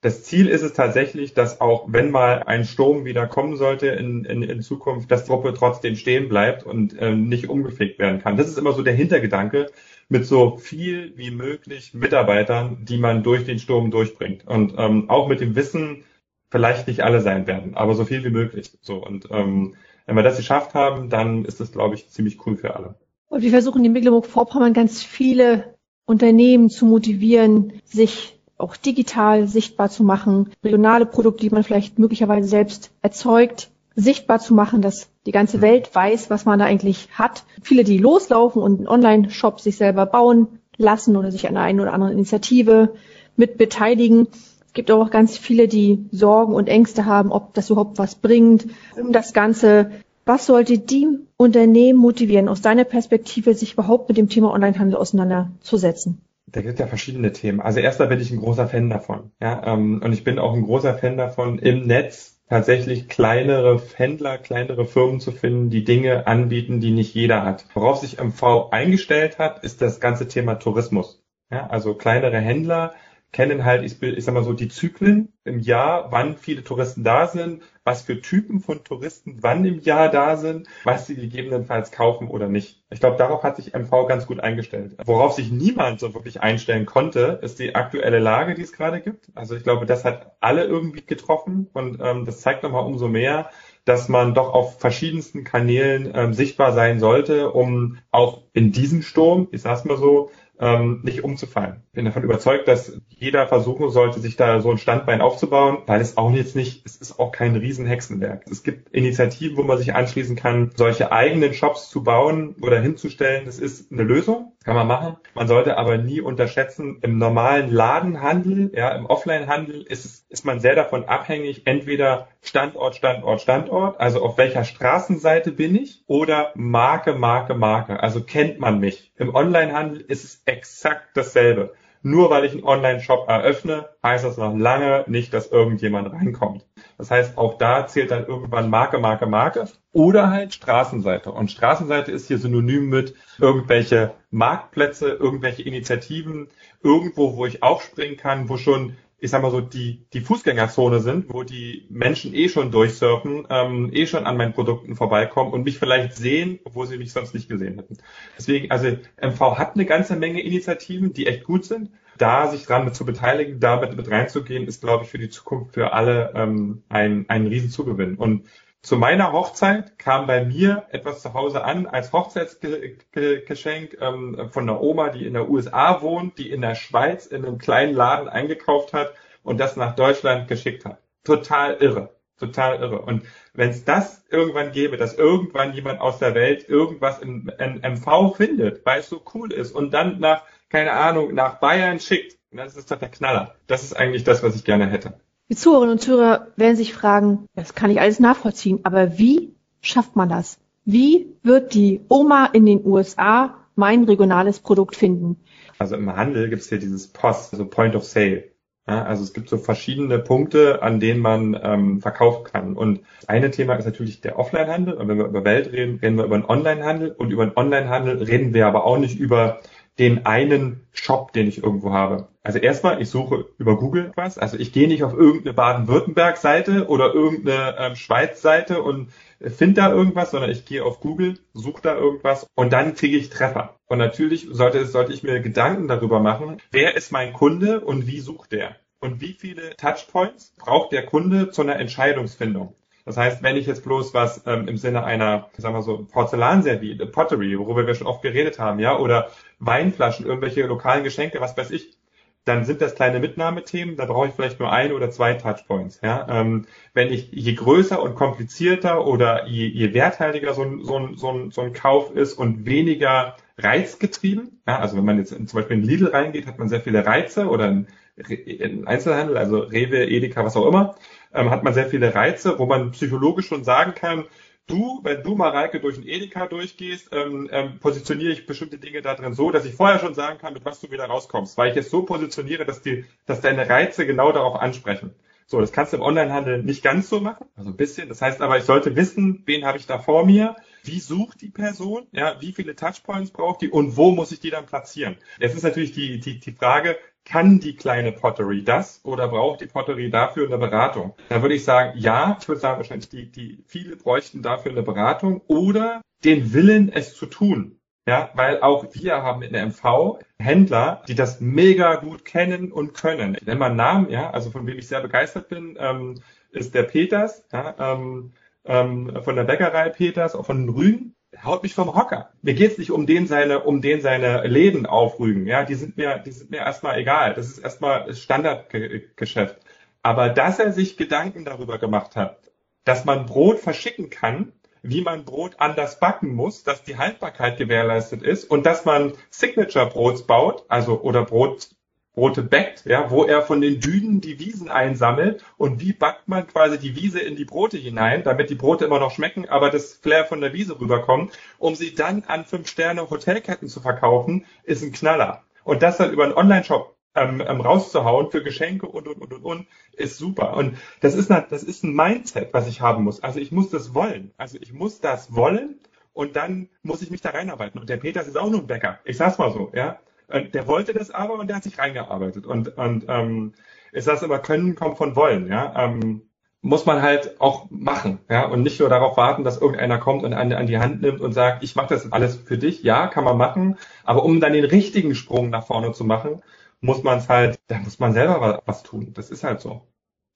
[0.00, 4.26] Das Ziel ist es tatsächlich, dass auch wenn mal ein Sturm wieder kommen sollte in,
[4.26, 8.36] in, in Zukunft, dass Truppe trotzdem stehen bleibt und ähm, nicht umgefegt werden kann.
[8.36, 9.70] Das ist immer so der Hintergedanke
[10.08, 14.46] mit so viel wie möglich Mitarbeitern, die man durch den Sturm durchbringt.
[14.46, 16.04] Und ähm, auch mit dem Wissen,
[16.50, 18.70] vielleicht nicht alle sein werden, aber so viel wie möglich.
[18.80, 19.74] So und ähm,
[20.06, 22.94] wenn wir das geschafft haben, dann ist das, glaube ich, ziemlich cool für alle.
[23.28, 30.04] Und wir versuchen in Mecklenburg-Vorpommern ganz viele Unternehmen zu motivieren, sich auch digital sichtbar zu
[30.04, 35.60] machen, regionale Produkte, die man vielleicht möglicherweise selbst erzeugt, sichtbar zu machen, dass die ganze
[35.60, 37.44] Welt weiß, was man da eigentlich hat.
[37.62, 41.92] Viele, die loslaufen und einen Online-Shop sich selber bauen lassen oder sich an einer oder
[41.92, 42.94] anderen Initiative
[43.36, 44.28] mit beteiligen.
[44.66, 48.66] Es gibt auch ganz viele, die Sorgen und Ängste haben, ob das überhaupt was bringt.
[49.00, 49.90] Um das Ganze,
[50.24, 56.20] was sollte die Unternehmen motivieren, aus deiner Perspektive sich überhaupt mit dem Thema Onlinehandel auseinanderzusetzen?
[56.46, 57.60] Da gibt es ja verschiedene Themen.
[57.60, 59.30] Also erstmal bin ich ein großer Fan davon.
[59.40, 64.38] Ja, ähm, und ich bin auch ein großer Fan davon, im Netz tatsächlich kleinere Händler,
[64.38, 67.66] kleinere Firmen zu finden, die Dinge anbieten, die nicht jeder hat.
[67.74, 71.22] Worauf sich MV eingestellt hat, ist das ganze Thema Tourismus.
[71.50, 72.94] Ja, also kleinere Händler,
[73.34, 77.26] kennen halt, ich, ich sag mal so, die Zyklen im Jahr, wann viele Touristen da
[77.26, 82.28] sind, was für Typen von Touristen wann im Jahr da sind, was sie gegebenenfalls kaufen
[82.28, 82.82] oder nicht.
[82.90, 84.96] Ich glaube, darauf hat sich MV ganz gut eingestellt.
[85.04, 89.26] Worauf sich niemand so wirklich einstellen konnte, ist die aktuelle Lage, die es gerade gibt.
[89.34, 93.50] Also ich glaube, das hat alle irgendwie getroffen und ähm, das zeigt nochmal umso mehr,
[93.84, 99.48] dass man doch auf verschiedensten Kanälen ähm, sichtbar sein sollte, um auch in diesem Sturm,
[99.50, 101.82] ich sag's mal so, ähm, nicht umzufallen.
[101.92, 106.16] Bin davon überzeugt, dass jeder versuchen sollte, sich da so ein Standbein aufzubauen, weil es
[106.16, 108.44] auch jetzt nicht, es ist auch kein Riesenhexenwerk.
[108.50, 113.44] Es gibt Initiativen, wo man sich anschließen kann, solche eigenen Shops zu bauen oder hinzustellen.
[113.46, 115.16] Das ist eine Lösung, kann man machen.
[115.34, 120.58] Man sollte aber nie unterschätzen, im normalen Ladenhandel, ja, im Offline-Handel ist, es, ist man
[120.58, 127.12] sehr davon abhängig, entweder Standort, Standort, Standort, also auf welcher Straßenseite bin ich oder Marke,
[127.12, 128.02] Marke, Marke.
[128.02, 129.12] Also kennt man mich.
[129.16, 131.74] Im Onlinehandel ist es exakt dasselbe.
[132.06, 136.66] Nur weil ich einen Online-Shop eröffne, heißt das noch lange nicht, dass irgendjemand reinkommt.
[136.98, 141.32] Das heißt, auch da zählt dann irgendwann Marke, Marke, Marke oder halt Straßenseite.
[141.32, 146.48] Und Straßenseite ist hier synonym mit irgendwelche Marktplätze, irgendwelche Initiativen,
[146.82, 151.32] irgendwo, wo ich aufspringen kann, wo schon ich sag mal so, die, die Fußgängerzone sind,
[151.32, 155.78] wo die Menschen eh schon durchsurfen, ähm, eh schon an meinen Produkten vorbeikommen und mich
[155.78, 157.96] vielleicht sehen, obwohl sie mich sonst nicht gesehen hätten.
[158.36, 158.88] Deswegen, also
[159.22, 161.90] MV hat eine ganze Menge Initiativen, die echt gut sind.
[162.18, 165.72] Da sich dran mit zu beteiligen, damit mit reinzugehen, ist, glaube ich, für die Zukunft
[165.72, 168.16] für alle ähm, ein, ein Riesenzugewinn.
[168.16, 168.46] Und
[168.84, 174.82] zu meiner Hochzeit kam bei mir etwas zu Hause an als Hochzeitsgeschenk ähm, von einer
[174.82, 178.92] Oma, die in der USA wohnt, die in der Schweiz in einem kleinen Laden eingekauft
[178.92, 181.00] hat und das nach Deutschland geschickt hat.
[181.24, 182.10] Total irre.
[182.38, 183.00] Total irre.
[183.00, 183.24] Und
[183.54, 188.36] wenn es das irgendwann gäbe, dass irgendwann jemand aus der Welt irgendwas in, in MV
[188.36, 192.76] findet, weil es so cool ist und dann nach, keine Ahnung, nach Bayern schickt, das
[192.76, 193.54] ist doch der Knaller.
[193.66, 195.18] Das ist eigentlich das, was ich gerne hätte.
[195.50, 200.16] Die Zuhörerinnen und Zuhörer werden sich fragen, das kann ich alles nachvollziehen, aber wie schafft
[200.16, 200.58] man das?
[200.86, 205.36] Wie wird die Oma in den USA mein regionales Produkt finden?
[205.78, 208.44] Also im Handel gibt es hier dieses POS, also Point of Sale.
[208.86, 212.76] Ja, also es gibt so verschiedene Punkte, an denen man ähm, verkaufen kann.
[212.76, 214.94] Und das eine Thema ist natürlich der Offline-Handel.
[214.94, 217.12] Und wenn wir über Welt reden, reden wir über den Online-Handel.
[217.12, 219.60] Und über den Online-Handel reden wir aber auch nicht über
[219.98, 222.28] den einen Shop, den ich irgendwo habe.
[222.42, 224.38] Also erstmal, ich suche über Google was.
[224.38, 230.30] Also ich gehe nicht auf irgendeine Baden-Württemberg-Seite oder irgendeine ähm, Schweiz-Seite und finde da irgendwas,
[230.32, 233.76] sondern ich gehe auf Google, suche da irgendwas und dann kriege ich Treffer.
[233.86, 238.20] Und natürlich sollte, sollte ich mir Gedanken darüber machen, wer ist mein Kunde und wie
[238.20, 238.76] sucht der?
[239.00, 242.74] Und wie viele Touchpoints braucht der Kunde zu einer Entscheidungsfindung?
[243.04, 247.10] Das heißt, wenn ich jetzt bloß was ähm, im Sinne einer, sagen wir so, Porzellanservice,
[247.12, 249.28] Pottery, worüber wir schon oft geredet haben, ja, oder
[249.66, 251.96] Weinflaschen, irgendwelche lokalen Geschenke, was weiß ich,
[252.44, 256.00] dann sind das kleine Mitnahmethemen, da brauche ich vielleicht nur ein oder zwei Touchpoints.
[256.02, 256.26] Ja?
[256.28, 261.16] Ähm, wenn ich je größer und komplizierter oder je, je werthaltiger so ein, so, ein,
[261.16, 264.78] so, ein, so ein Kauf ist und weniger reizgetrieben, ja?
[264.78, 267.68] also wenn man jetzt zum Beispiel in Lidl reingeht, hat man sehr viele Reize oder
[267.68, 267.86] in,
[268.16, 270.96] in Einzelhandel, also Rewe, Edeka, was auch immer,
[271.32, 274.24] ähm, hat man sehr viele Reize, wo man psychologisch schon sagen kann,
[274.66, 279.14] du, wenn du, Mareike, durch ein Edeka durchgehst, ähm, ähm, positioniere ich bestimmte Dinge da
[279.14, 281.76] drin so, dass ich vorher schon sagen kann, mit was du wieder rauskommst, weil ich
[281.76, 285.14] es so positioniere, dass die, dass deine Reize genau darauf ansprechen.
[285.46, 288.08] So, das kannst du im Onlinehandel nicht ganz so machen, also ein bisschen.
[288.08, 291.50] Das heißt aber, ich sollte wissen, wen habe ich da vor mir, wie sucht die
[291.50, 295.18] Person, ja, wie viele Touchpoints braucht die und wo muss ich die dann platzieren.
[295.38, 299.66] Jetzt ist natürlich die, die, die Frage, kann die kleine Pottery das oder braucht die
[299.66, 301.14] Pottery dafür eine Beratung?
[301.28, 304.82] Da würde ich sagen, ja, ich würde sagen, wahrscheinlich die, die viele bräuchten dafür eine
[304.82, 307.78] Beratung oder den Willen, es zu tun.
[308.06, 312.92] Ja, weil auch wir haben in der MV Händler, die das mega gut kennen und
[312.92, 313.34] können.
[313.34, 316.20] Ich nenne mal einen Namen, ja, also von wem ich sehr begeistert bin, ähm,
[316.50, 318.32] ist der Peters, ja, ähm,
[318.66, 322.30] ähm, von der Bäckerei Peters, auch von Rügen haut mich vom Hocker.
[322.42, 325.46] Mir geht's nicht um den seine, um den seine Läden aufrügen.
[325.46, 327.34] Ja, die sind mir, die sind mir erstmal egal.
[327.34, 329.58] Das ist erstmal Standardgeschäft.
[330.02, 332.38] Aber dass er sich Gedanken darüber gemacht hat,
[332.84, 338.22] dass man Brot verschicken kann, wie man Brot anders backen muss, dass die Haltbarkeit gewährleistet
[338.22, 341.70] ist und dass man Signature Brots baut, also oder Brot
[342.14, 346.46] Brote backt, ja, wo er von den Dünen die Wiesen einsammelt und wie backt man
[346.46, 349.94] quasi die Wiese in die Brote hinein, damit die Brote immer noch schmecken, aber das
[349.94, 354.82] Flair von der Wiese rüberkommt, um sie dann an fünf Sterne Hotelketten zu verkaufen, ist
[354.82, 355.42] ein Knaller.
[355.64, 359.44] Und das dann über einen Online-Shop ähm, ähm, rauszuhauen für Geschenke und und und und
[359.44, 360.56] und ist super.
[360.56, 363.22] Und das ist eine, das ist ein Mindset, was ich haben muss.
[363.22, 364.32] Also ich muss das wollen.
[364.36, 365.78] Also ich muss das wollen
[366.12, 367.80] und dann muss ich mich da reinarbeiten.
[367.80, 368.98] Und der Peters ist auch nur ein Bäcker.
[369.04, 369.98] Ich sag's mal so, ja.
[370.28, 372.46] Und der wollte das aber und der hat sich reingearbeitet.
[372.46, 373.52] Und, und ähm,
[373.92, 375.48] ich sage immer, können kommt von wollen.
[375.48, 375.72] Ja?
[375.76, 376.22] Ähm,
[376.64, 380.32] muss man halt auch machen, ja, und nicht nur darauf warten, dass irgendeiner kommt und
[380.32, 382.82] an, an die Hand nimmt und sagt, ich mache das alles für dich.
[382.82, 386.42] Ja, kann man machen, aber um dann den richtigen Sprung nach vorne zu machen,
[386.80, 389.12] muss man es halt, da muss man selber was tun.
[389.12, 389.86] Das ist halt so.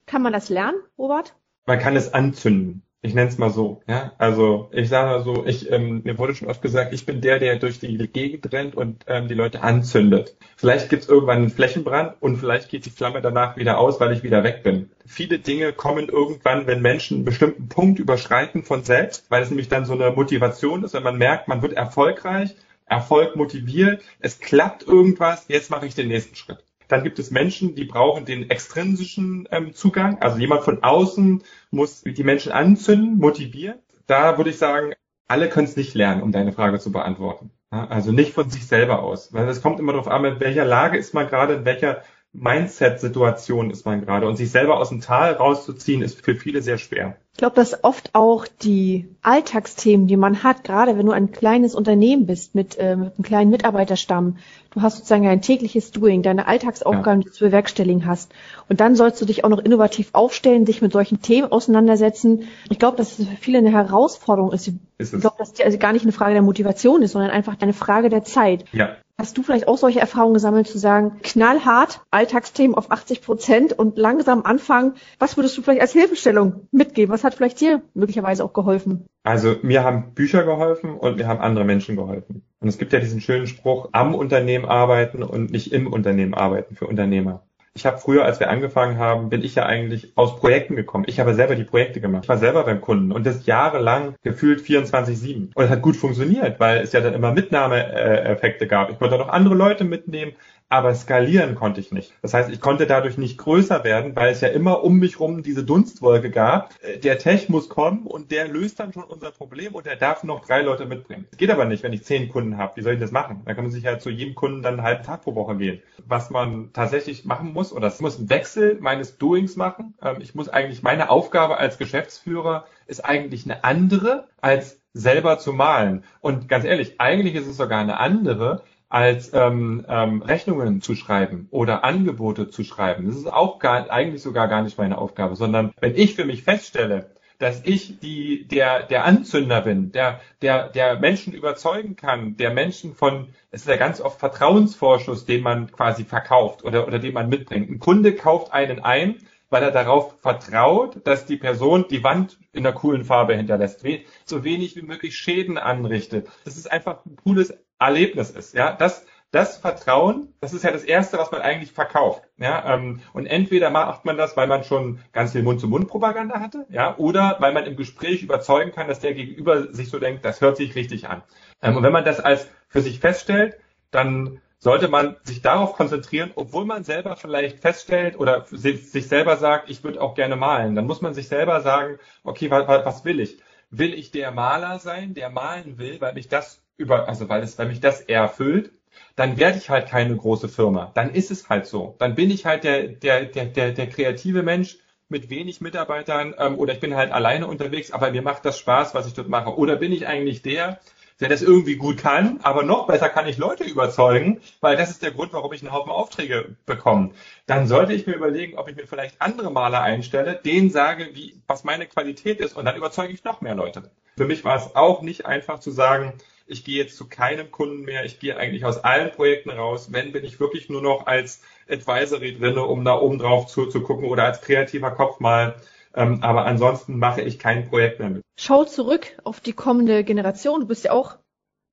[0.04, 1.34] Kann man das lernen, Robert?
[1.64, 2.82] Man kann es anzünden.
[3.00, 4.12] Ich nenne es mal so, ja.
[4.18, 7.38] Also ich sage mal so, ich, ähm, mir wurde schon oft gesagt, ich bin der,
[7.38, 10.36] der durch die Gegend rennt und ähm, die Leute anzündet.
[10.56, 14.12] Vielleicht gibt es irgendwann einen Flächenbrand und vielleicht geht die Flamme danach wieder aus, weil
[14.12, 14.90] ich wieder weg bin.
[15.06, 19.68] Viele Dinge kommen irgendwann, wenn Menschen einen bestimmten Punkt überschreiten von selbst, weil es nämlich
[19.68, 24.82] dann so eine Motivation ist, wenn man merkt, man wird erfolgreich, Erfolg motiviert, es klappt
[24.82, 26.64] irgendwas, jetzt mache ich den nächsten Schritt.
[26.88, 30.20] Dann gibt es Menschen, die brauchen den extrinsischen ähm, Zugang.
[30.20, 33.78] Also jemand von außen muss die Menschen anzünden, motivieren.
[34.06, 34.94] Da würde ich sagen,
[35.28, 37.50] alle können es nicht lernen, um deine Frage zu beantworten.
[37.70, 39.34] Also nicht von sich selber aus.
[39.34, 43.70] Weil es kommt immer darauf an, in welcher Lage ist man gerade, in welcher Mindset-Situation
[43.70, 44.26] ist man gerade.
[44.26, 47.18] Und sich selber aus dem Tal rauszuziehen, ist für viele sehr schwer.
[47.32, 51.76] Ich glaube, dass oft auch die Alltagsthemen, die man hat, gerade wenn du ein kleines
[51.76, 54.38] Unternehmen bist mit, äh, mit einem kleinen Mitarbeiterstamm,
[54.70, 57.24] du hast sozusagen ein tägliches Doing, deine Alltagsaufgaben, ja.
[57.24, 58.32] die du zu bewerkstelligen hast.
[58.68, 62.48] Und dann sollst du dich auch noch innovativ aufstellen, dich mit solchen Themen auseinandersetzen.
[62.70, 64.72] Ich glaube, dass es für viele eine Herausforderung ist.
[64.98, 67.54] ist ich glaube, dass die also gar nicht eine Frage der Motivation ist, sondern einfach
[67.60, 68.64] eine Frage der Zeit.
[68.72, 68.96] Ja.
[69.20, 73.98] Hast du vielleicht auch solche Erfahrungen gesammelt, zu sagen, knallhart, Alltagsthemen auf 80 Prozent und
[73.98, 74.94] langsam anfangen?
[75.18, 77.12] Was würdest du vielleicht als Hilfestellung mitgeben?
[77.12, 79.06] Was hat vielleicht dir möglicherweise auch geholfen?
[79.22, 82.42] Also mir haben Bücher geholfen und mir haben andere Menschen geholfen.
[82.60, 86.74] Und es gibt ja diesen schönen Spruch, am Unternehmen arbeiten und nicht im Unternehmen arbeiten
[86.74, 87.42] für Unternehmer.
[87.74, 91.04] Ich habe früher, als wir angefangen haben, bin ich ja eigentlich aus Projekten gekommen.
[91.06, 92.24] Ich habe selber die Projekte gemacht.
[92.24, 95.50] Ich war selber beim Kunden und das jahrelang gefühlt 24-7.
[95.54, 98.90] Und es hat gut funktioniert, weil es ja dann immer Mitnahmeeffekte gab.
[98.90, 100.32] Ich konnte noch andere Leute mitnehmen
[100.68, 102.12] aber skalieren konnte ich nicht.
[102.20, 105.42] Das heißt, ich konnte dadurch nicht größer werden, weil es ja immer um mich rum
[105.42, 106.74] diese Dunstwolke gab.
[106.82, 110.24] Äh, der Tech muss kommen und der löst dann schon unser Problem und der darf
[110.24, 111.26] noch drei Leute mitbringen.
[111.30, 112.76] Das geht aber nicht, wenn ich zehn Kunden habe.
[112.76, 113.42] Wie soll ich das machen?
[113.46, 115.82] Da kann man sich ja zu jedem Kunden dann einen halben Tag pro Woche gehen.
[116.06, 119.94] Was man tatsächlich machen muss, oder es muss einen Wechsel meines Doings machen.
[120.02, 125.52] Ähm, ich muss eigentlich meine Aufgabe als Geschäftsführer ist eigentlich eine andere als selber zu
[125.52, 126.04] malen.
[126.20, 131.48] Und ganz ehrlich, eigentlich ist es sogar eine andere, als ähm, ähm, Rechnungen zu schreiben
[131.50, 133.06] oder Angebote zu schreiben.
[133.06, 136.42] Das ist auch gar, eigentlich sogar gar nicht meine Aufgabe, sondern wenn ich für mich
[136.42, 142.52] feststelle, dass ich die, der, der Anzünder bin, der, der, der Menschen überzeugen kann, der
[142.52, 147.14] Menschen von, es ist ja ganz oft Vertrauensvorschuss, den man quasi verkauft oder, oder den
[147.14, 147.70] man mitbringt.
[147.70, 149.16] Ein Kunde kauft einen ein,
[149.50, 153.84] weil er darauf vertraut, dass die Person die Wand in einer coolen Farbe hinterlässt,
[154.24, 156.28] so wenig wie möglich Schäden anrichtet.
[156.44, 158.54] Das ist einfach ein cooles Erlebnis ist.
[158.54, 162.22] Ja, das, das Vertrauen, das ist ja das Erste, was man eigentlich verkauft.
[162.38, 166.96] Ja, ähm, und entweder macht man das, weil man schon ganz viel Mund-zu-Mund-Propaganda hatte, ja,
[166.96, 170.56] oder weil man im Gespräch überzeugen kann, dass der Gegenüber sich so denkt, das hört
[170.56, 171.22] sich richtig an.
[171.62, 173.58] Ähm, und wenn man das als für sich feststellt,
[173.90, 179.70] dann sollte man sich darauf konzentrieren, obwohl man selber vielleicht feststellt oder sich selber sagt,
[179.70, 180.74] ich würde auch gerne malen.
[180.74, 183.38] Dann muss man sich selber sagen, okay, was, was will ich?
[183.70, 187.58] Will ich der Maler sein, der malen will, weil mich das über, also weil es,
[187.58, 188.72] weil mich das erfüllt,
[189.16, 190.92] dann werde ich halt keine große Firma.
[190.94, 191.96] Dann ist es halt so.
[191.98, 196.58] Dann bin ich halt der, der, der, der, der kreative Mensch mit wenig Mitarbeitern ähm,
[196.58, 199.56] oder ich bin halt alleine unterwegs, aber mir macht das Spaß, was ich dort mache.
[199.56, 200.80] Oder bin ich eigentlich der,
[201.20, 205.02] der das irgendwie gut kann, aber noch besser kann ich Leute überzeugen, weil das ist
[205.02, 207.10] der Grund, warum ich einen Haufen Aufträge bekomme.
[207.46, 211.40] Dann sollte ich mir überlegen, ob ich mir vielleicht andere Maler einstelle, denen sage, wie,
[211.48, 213.90] was meine Qualität ist und dann überzeuge ich noch mehr Leute.
[214.16, 216.12] Für mich war es auch nicht einfach zu sagen,
[216.48, 219.92] ich gehe jetzt zu keinem Kunden mehr, ich gehe eigentlich aus allen Projekten raus.
[219.92, 223.82] Wenn, bin ich wirklich nur noch als Advisory drinne, um da oben drauf zu, zu
[223.82, 225.56] gucken oder als kreativer Kopf mal.
[225.94, 228.22] Ähm, aber ansonsten mache ich kein Projekt mehr mit.
[228.38, 230.60] Schau zurück auf die kommende Generation.
[230.60, 231.18] Du bist ja auch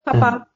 [0.04, 0.48] Papa.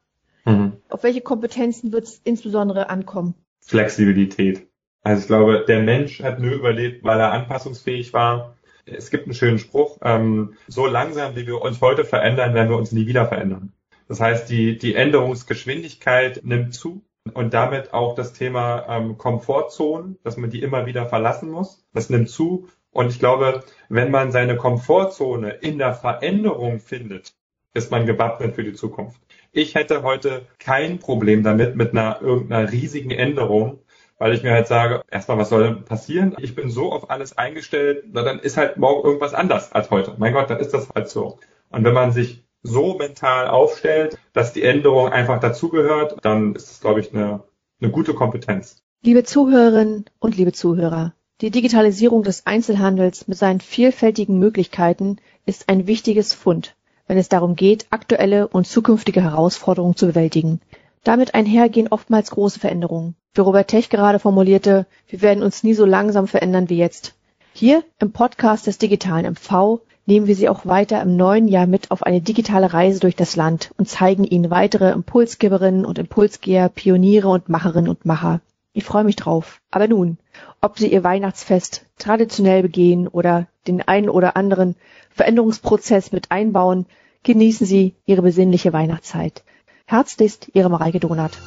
[0.46, 0.54] Mhm.
[0.54, 0.74] mhm.
[0.90, 3.36] Auf welche Kompetenzen wird es insbesondere ankommen?
[3.62, 4.68] Flexibilität.
[5.02, 8.58] Also ich glaube, der Mensch hat nur überlebt, weil er anpassungsfähig war.
[8.86, 12.78] Es gibt einen schönen Spruch, ähm, so langsam, wie wir uns heute verändern, werden wir
[12.78, 13.72] uns nie wieder verändern.
[14.10, 20.36] Das heißt, die, die Änderungsgeschwindigkeit nimmt zu und damit auch das Thema ähm, Komfortzonen, dass
[20.36, 21.86] man die immer wieder verlassen muss.
[21.94, 22.68] Das nimmt zu.
[22.90, 27.36] Und ich glaube, wenn man seine Komfortzone in der Veränderung findet,
[27.76, 29.22] ist man gewappnet für die Zukunft.
[29.52, 33.84] Ich hätte heute kein Problem damit, mit einer irgendeiner riesigen Änderung,
[34.18, 36.36] weil ich mir halt sage, erstmal, was soll denn passieren?
[36.40, 40.16] Ich bin so auf alles eingestellt, na, dann ist halt morgen irgendwas anders als heute.
[40.18, 41.38] Mein Gott, dann ist das halt so.
[41.70, 46.82] Und wenn man sich so mental aufstellt, dass die Änderung einfach dazugehört, dann ist es,
[46.82, 47.44] glaube ich, eine,
[47.82, 48.84] eine gute Kompetenz.
[49.02, 55.88] Liebe Zuhörerinnen und liebe Zuhörer, die Digitalisierung des Einzelhandels mit seinen vielfältigen Möglichkeiten ist ein
[55.88, 56.76] wichtiges Fund,
[57.08, 60.60] wenn es darum geht, aktuelle und zukünftige Herausforderungen zu bewältigen.
[61.06, 63.16] Damit einhergehen oftmals große Veränderungen.
[63.34, 67.16] Wie Robert Tech gerade formulierte, wir werden uns nie so langsam verändern wie jetzt.
[67.54, 69.80] Hier im Podcast des digitalen MV
[70.10, 73.36] nehmen wir Sie auch weiter im neuen Jahr mit auf eine digitale Reise durch das
[73.36, 78.42] Land und zeigen Ihnen weitere Impulsgeberinnen und Impulsgeher, Pioniere und Macherinnen und Macher.
[78.74, 79.62] Ich freue mich drauf.
[79.70, 80.18] Aber nun,
[80.62, 84.76] ob Sie Ihr Weihnachtsfest traditionell begehen oder den einen oder anderen
[85.12, 86.88] Veränderungsprozess mit einbauen,
[87.22, 89.44] genießen Sie Ihre besinnliche Weihnachtszeit.
[89.86, 91.38] Herzlichst Ihre Mareike Donat.